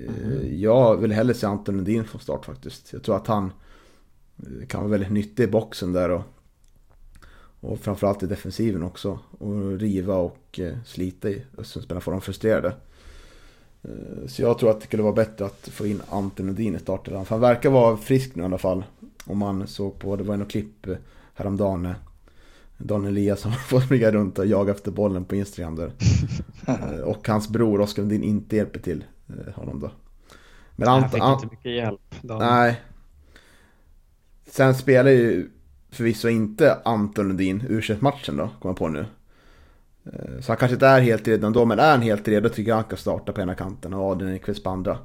[0.00, 0.60] Mm.
[0.60, 2.92] Jag vill hellre se Anton Lundin från start faktiskt.
[2.92, 3.52] Jag tror att han
[4.68, 6.22] kan vara väldigt nyttig i boxen där och
[7.60, 9.18] och framförallt i defensiven också.
[9.38, 12.74] Och riva och eh, slita i Östersundsspelarna får dem frustrerade.
[13.82, 16.78] Eh, så jag tror att det skulle vara bättre att få in Ante Nordin i
[16.78, 17.24] starten.
[17.24, 18.84] För han verkar vara frisk nu i alla fall.
[19.24, 20.96] Om man såg på, det var något klipp eh,
[21.34, 21.94] häromdagen.
[22.78, 25.92] Daniel Eliasson får springa runt och jaga efter bollen på Instagram där.
[27.04, 29.04] och hans bror Oskar Nordin inte hjälper till
[29.54, 29.90] honom då.
[30.76, 32.00] Men han fick Ant, inte mycket hjälp.
[32.22, 32.50] Daniel.
[32.50, 32.80] Nej.
[34.46, 35.50] Sen spelar ju
[35.90, 39.06] förvisso inte Anton Lundin u matchen då, kommer jag på nu.
[40.04, 42.70] Eh, så han kanske inte är helt redo ändå, men är han helt redo tycker
[42.70, 44.98] jag han kan starta på ena kanten och Adrian Ekvist på andra.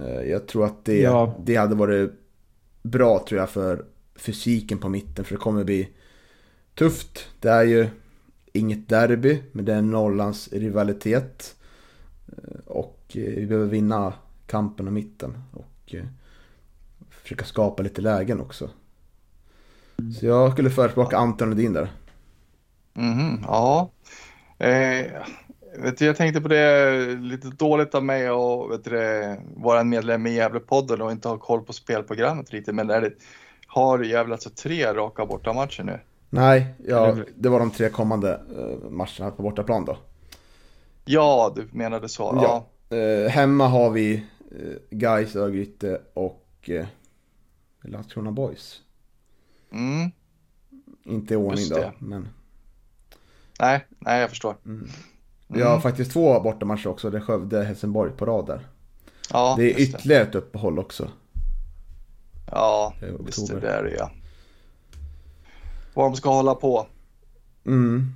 [0.00, 1.34] Eh, jag tror att det, ja.
[1.44, 2.12] det hade varit
[2.82, 3.84] bra tror jag för
[4.16, 5.88] fysiken på mitten, för det kommer bli
[6.74, 7.28] tufft.
[7.40, 7.88] Det är ju
[8.52, 11.56] inget derby, men det är Norrlands rivalitet.
[12.26, 14.12] Eh, och vi behöver vinna
[14.46, 15.94] kampen om mitten och
[17.10, 18.70] försöka skapa lite lägen också.
[20.20, 21.90] Så jag skulle förespråka Anton Ledin där.
[22.96, 23.90] Mm, ja.
[24.58, 25.06] Eh,
[25.78, 29.88] vet du, jag tänkte på det, lite dåligt av mig att vet du, vara en
[29.88, 32.74] medlem i Gävlepodden och inte ha koll på spelprogrammet riktigt.
[32.74, 33.12] Men är det,
[33.66, 36.00] har Gävle alltså tre raka bortamatcher nu?
[36.30, 39.96] Nej, ja, det var de tre kommande eh, matcherna på bortaplan då.
[41.04, 42.22] Ja, du menade så.
[42.22, 42.66] Ja.
[42.88, 42.96] ja.
[42.96, 46.86] Eh, hemma har vi eh, Gais, Örgryte och eh,
[47.82, 48.80] Landskrona Boys.
[49.72, 50.10] Mm.
[51.04, 52.28] Inte i ordning då, men...
[53.60, 54.56] Nej, nej jag förstår.
[54.66, 54.88] Mm.
[55.48, 55.82] Vi har mm.
[55.82, 58.66] faktiskt två bortamatcher också, det är Skövde Helsingborg på rad där.
[59.30, 60.28] Ja, det är ytterligare det.
[60.28, 61.08] ett uppehåll också.
[62.50, 63.06] Ja, det,
[63.66, 64.10] är det ja.
[65.94, 66.86] Vad de ska hålla på.
[67.66, 68.12] Mm.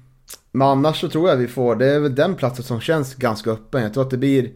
[0.52, 3.50] Men annars så tror jag vi får, det är väl den platsen som känns ganska
[3.50, 3.82] öppen.
[3.82, 4.52] Jag tror att det blir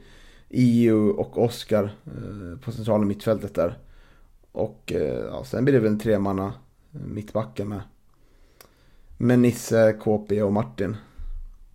[0.51, 3.79] EU och Oskar eh, på centrala mittfältet där.
[4.53, 6.55] Och eh, ja, sen blir det väl en tremanna
[6.91, 7.81] mittbacken med.
[9.19, 10.97] Med Nisse, KP och Martin.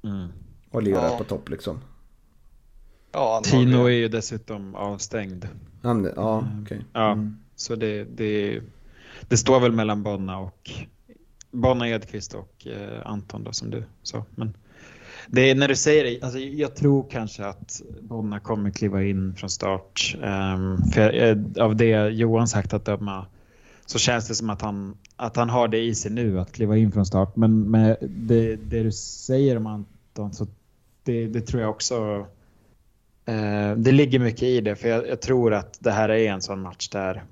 [0.04, 0.28] Mm.
[0.72, 1.18] Och lirar ja.
[1.18, 1.80] på topp liksom.
[3.12, 5.48] Ja, Tino är ju dessutom avstängd.
[5.84, 6.64] Han, ja, mm.
[6.64, 6.78] okej.
[6.78, 6.88] Okay.
[6.94, 7.38] Ja, mm.
[7.56, 8.62] så det, det,
[9.22, 10.72] det står väl mellan Bonna och
[11.52, 14.26] Bonna Edqvist och eh, Anton då som du sa.
[14.36, 14.58] Men
[15.28, 19.36] det är när du säger det, alltså jag tror kanske att Bonna kommer kliva in
[19.36, 20.16] från start.
[20.16, 23.26] Um, för eh, av det Johan sagt att döma
[23.88, 26.78] så känns det som att han, att han har det i sig nu att kliva
[26.78, 27.36] in från start.
[27.36, 30.48] Men med det, det du säger om Anton så
[31.04, 32.28] det, det tror jag också
[33.26, 36.42] eh, det ligger mycket i det för jag, jag, tror att det här är en
[36.42, 37.24] sån match där,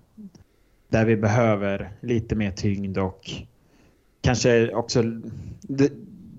[0.89, 3.31] där vi behöver lite mer tyngd och
[4.21, 5.03] kanske också
[5.61, 5.91] det,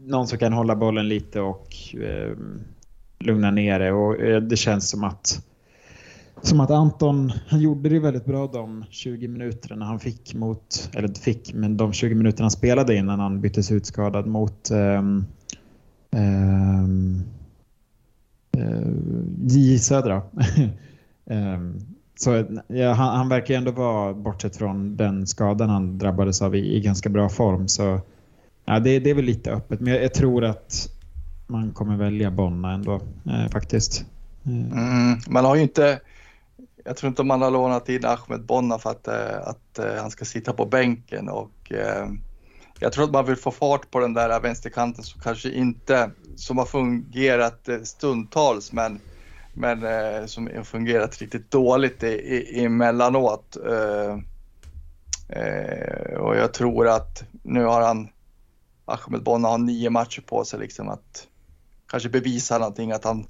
[0.04, 2.36] någon som kan hålla bollen lite och eh,
[3.18, 5.46] lugna ner det och eh, det känns som att
[6.42, 11.08] som att Anton, han gjorde det väldigt bra de 20 minuterna han fick mot, eller
[11.08, 15.26] fick, men de 20 minuterna han spelade innan han byttes ut skadad mot um,
[16.10, 17.24] um,
[18.56, 20.22] uh, Södra.
[21.24, 21.80] um,
[22.18, 26.76] så ja, han, han, verkar ändå vara, bortsett från den skadan han drabbades av, i,
[26.76, 27.68] i ganska bra form.
[27.68, 28.00] Så
[28.64, 30.88] ja, det, det är väl lite öppet, men jag, jag tror att
[31.46, 32.94] man kommer välja Bonna ändå
[33.26, 34.04] eh, faktiskt.
[34.44, 34.52] Eh.
[34.52, 36.00] Mm, man har ju inte
[36.86, 40.10] jag tror inte man har lånat in Ahmed Bonna för att, eh, att, eh, han
[40.10, 42.08] ska sitta på bänken och eh,
[42.78, 46.58] jag tror att man vill få fart på den där vänsterkanten som kanske inte, som
[46.58, 49.00] har fungerat stundtals men,
[49.54, 53.56] men som har fungerat riktigt dåligt i, i, emellanåt.
[56.18, 58.08] och jag tror att nu har han,
[58.84, 61.26] Ahmed Bonna har nio matcher på sig liksom att
[61.88, 63.26] kanske bevisa någonting, att han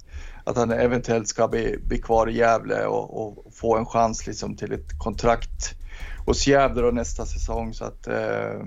[0.47, 4.55] att han eventuellt ska bli, bli kvar i Gävle och, och, få en chans liksom
[4.55, 5.75] till ett kontrakt
[6.25, 7.73] hos Gävle då nästa säsong.
[7.73, 8.61] Så att, eh,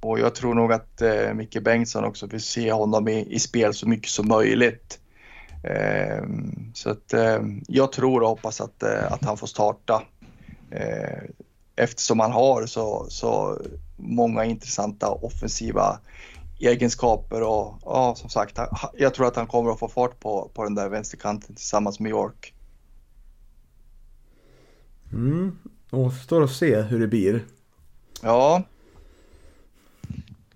[0.00, 3.74] och jag tror nog att eh, Micke Bengtsson också vill se honom i, i spel
[3.74, 4.98] så mycket som möjligt.
[5.62, 6.24] Eh,
[6.74, 10.02] så att eh, jag tror och hoppas att, eh, att han får starta.
[10.70, 11.22] Eh,
[11.76, 13.60] eftersom han har så, så
[13.96, 15.98] många intressanta offensiva
[16.58, 18.58] egenskaper och ja, som sagt,
[18.94, 22.10] jag tror att han kommer att få fart på, på den där vänsterkanten tillsammans med
[22.10, 22.54] York.
[25.12, 25.58] Mm.
[25.90, 27.44] Återstår att se hur det blir.
[28.22, 28.62] Ja,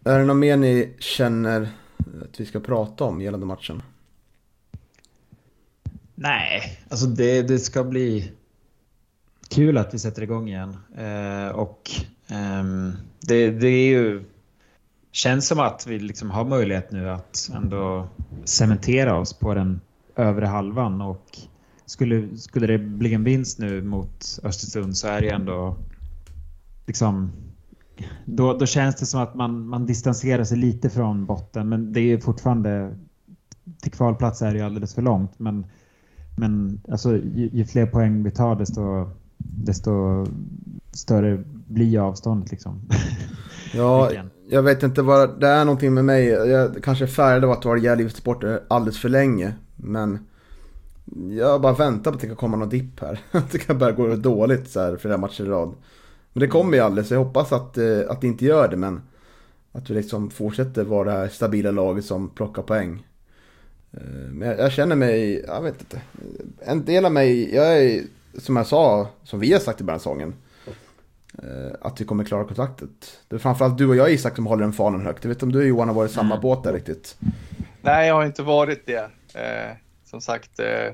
[0.04, 1.68] Är det något mer ni känner
[2.22, 3.82] att vi ska prata om gällande matchen?
[6.14, 8.32] Nej, alltså det, det ska bli
[9.48, 10.76] kul att vi sätter igång igen.
[10.96, 11.90] Eh, och
[12.28, 14.24] ehm, det, det är ju...
[15.12, 18.08] Känns som att vi liksom har möjlighet nu att ändå
[18.44, 19.80] cementera oss på den
[20.16, 21.00] övre halvan.
[21.00, 21.38] Och
[21.86, 25.76] skulle, skulle det bli en vinst nu mot Östersund så är det ändå...
[26.86, 27.32] Liksom,
[28.24, 31.68] då, då känns det som att man, man distanserar sig lite från botten.
[31.68, 32.96] Men det är fortfarande...
[33.82, 35.38] Till kvalplats är det ju alldeles för långt.
[35.38, 35.66] Men
[36.36, 40.26] men alltså, ju, ju fler poäng vi tar desto, desto
[40.92, 42.50] större blir avståndet.
[42.50, 42.80] Liksom.
[43.74, 44.10] Ja.
[44.52, 46.26] jag vet inte vad det är någonting med mig.
[46.26, 49.54] Jag kanske är färgad av att vara i sport alldeles för länge.
[49.76, 50.26] Men
[51.30, 53.20] jag bara väntar på att det kan komma någon dipp här.
[53.30, 55.74] Att det kan börja gå dåligt så här flera matcher i rad.
[56.32, 58.76] Men det kommer ju aldrig så jag hoppas att, eh, att det inte gör det.
[58.76, 59.02] Men
[59.72, 63.06] att vi liksom fortsätter vara det här stabila laget som plockar poäng.
[63.92, 64.00] Eh,
[64.30, 66.00] Men jag, jag känner mig, jag vet inte.
[66.60, 68.02] En del av mig, jag är
[68.38, 70.34] som jag sa, som vi har sagt i början av säsongen.
[71.42, 73.20] Eh, Att vi kommer klara kontraktet.
[73.28, 75.24] Det är framförallt du och jag Isak som håller den fanen högt.
[75.24, 77.16] Jag vet inte om du och Johan har varit i samma båt där riktigt.
[77.82, 79.10] nej jag har inte varit det.
[79.34, 80.92] Eh, som sagt, eh,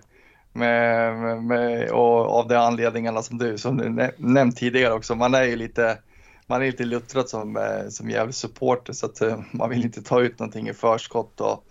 [0.52, 5.14] med, med, med, och av de anledningarna som du, som du nä- nämnt tidigare också.
[5.14, 5.98] Man är ju lite,
[6.46, 10.02] man är lite luttrad som, eh, som jävla supporter så att eh, man vill inte
[10.02, 11.40] ta ut någonting i förskott.
[11.40, 11.64] Och,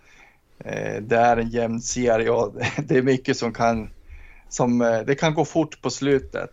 [0.67, 2.53] eh, det är en jämn serie och
[2.87, 3.89] det är mycket som kan,
[4.49, 6.51] som, det kan gå fort på slutet.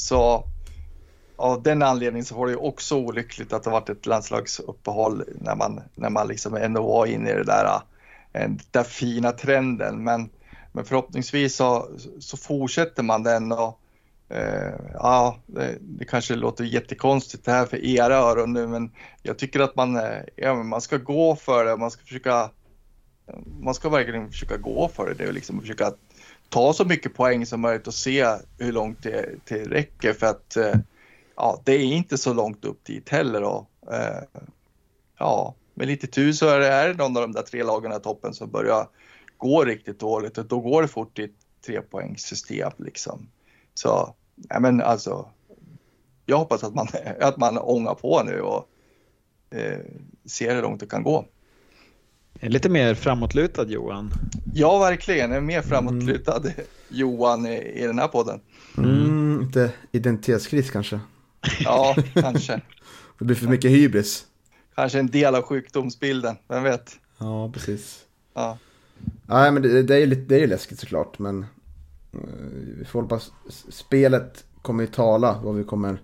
[0.00, 0.44] Så
[1.36, 5.80] av den anledningen så var det också olyckligt att det varit ett landslagsuppehåll när man,
[5.94, 7.80] när man liksom ändå var inne i det där, eh,
[8.32, 10.04] den där fina trenden.
[10.04, 10.30] Men,
[10.72, 11.88] men förhoppningsvis så,
[12.20, 13.80] så fortsätter man den och
[14.28, 18.92] eh, ja, det, det kanske låter jättekonstigt det här för era öron nu, men
[19.22, 22.50] jag tycker att man, eh, ja, men man ska gå för det, man ska försöka
[23.60, 25.92] man ska verkligen försöka gå för det, det är liksom försöka
[26.50, 28.26] ta så mycket poäng som möjligt och se
[28.58, 30.74] hur långt det, det räcker för att eh,
[31.36, 33.42] ja, det är inte så långt upp dit heller.
[33.42, 34.22] Och, eh,
[35.18, 38.34] ja, med lite tur så är det, någon av de där tre lagen i toppen
[38.34, 38.88] som börjar
[39.36, 41.30] gå riktigt dåligt och då går det fort i ett
[41.66, 43.28] trepoängssystem liksom.
[43.74, 44.14] Så,
[44.48, 45.28] ja men alltså,
[46.26, 46.88] jag hoppas att man,
[47.20, 48.68] att man ångar på nu och
[49.50, 49.78] eh,
[50.24, 51.24] ser hur långt det kan gå.
[52.40, 54.12] Lite mer framåtlutad Johan.
[54.54, 55.32] Ja, verkligen.
[55.32, 56.42] En mer framåtlutad
[56.88, 58.40] Johan i, i den här podden.
[58.78, 61.00] Mm, inte identitetskris kanske.
[61.60, 62.60] Ja, kanske.
[63.18, 64.26] Det blir för mycket hybris.
[64.74, 66.96] Kanske en del av sjukdomsbilden, vem vet?
[67.18, 67.98] Ja, precis.
[68.34, 68.58] Ja.
[69.26, 71.18] Nej, men det, det är ju lite, det är ju läskigt såklart.
[71.18, 71.46] Men
[72.12, 72.18] eh,
[72.78, 73.32] vi får hoppas.
[73.68, 76.02] Spelet kommer ju tala vad vi kommer,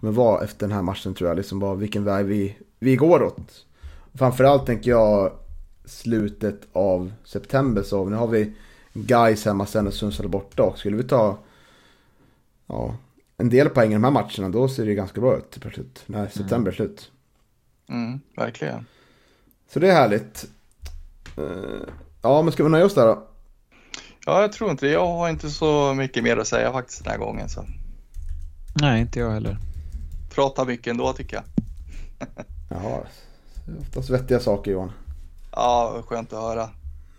[0.00, 1.36] kommer vara efter den här matchen tror jag.
[1.36, 3.66] Liksom bara vilken väg vi, vi går åt.
[4.14, 5.32] Framförallt tänker jag
[5.84, 8.52] slutet av september så nu har vi
[8.92, 11.38] guys hemma sen och Sundsvall borta och skulle vi ta
[12.66, 12.96] ja,
[13.36, 16.02] en del poäng i de här matcherna då ser det ju ganska bra ut plötsligt
[16.06, 17.10] när september är slut.
[17.88, 18.86] Mm, verkligen.
[19.72, 20.44] Så det är härligt.
[21.36, 21.88] Eh,
[22.22, 23.26] Ja, men ska vi nöja oss där då?
[24.26, 24.92] Ja, jag tror inte det.
[24.92, 27.48] Jag har inte så mycket mer att säga faktiskt den här gången.
[27.48, 27.64] Så.
[28.74, 29.58] Nej, inte jag heller.
[30.34, 31.44] Prata mycket ändå tycker jag.
[32.70, 33.04] Ja,
[33.66, 34.92] det är oftast vettiga saker Johan.
[35.52, 36.68] Ja, skönt att höra.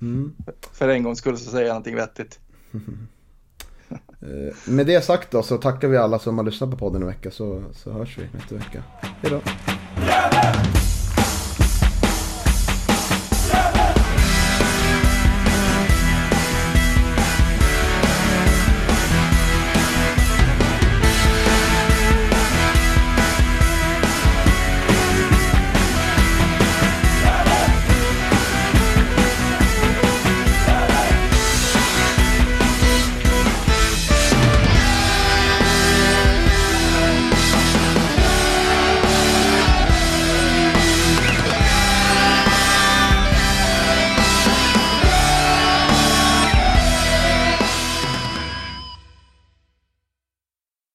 [0.01, 0.33] Mm.
[0.71, 2.39] För en gångs skull så säger jag någonting vettigt.
[4.21, 7.07] Eh, Med det sagt då så tackar vi alla som har lyssnat på podden en
[7.07, 8.83] vecka så, så hörs vi nästa vecka.
[9.01, 9.41] Hej då!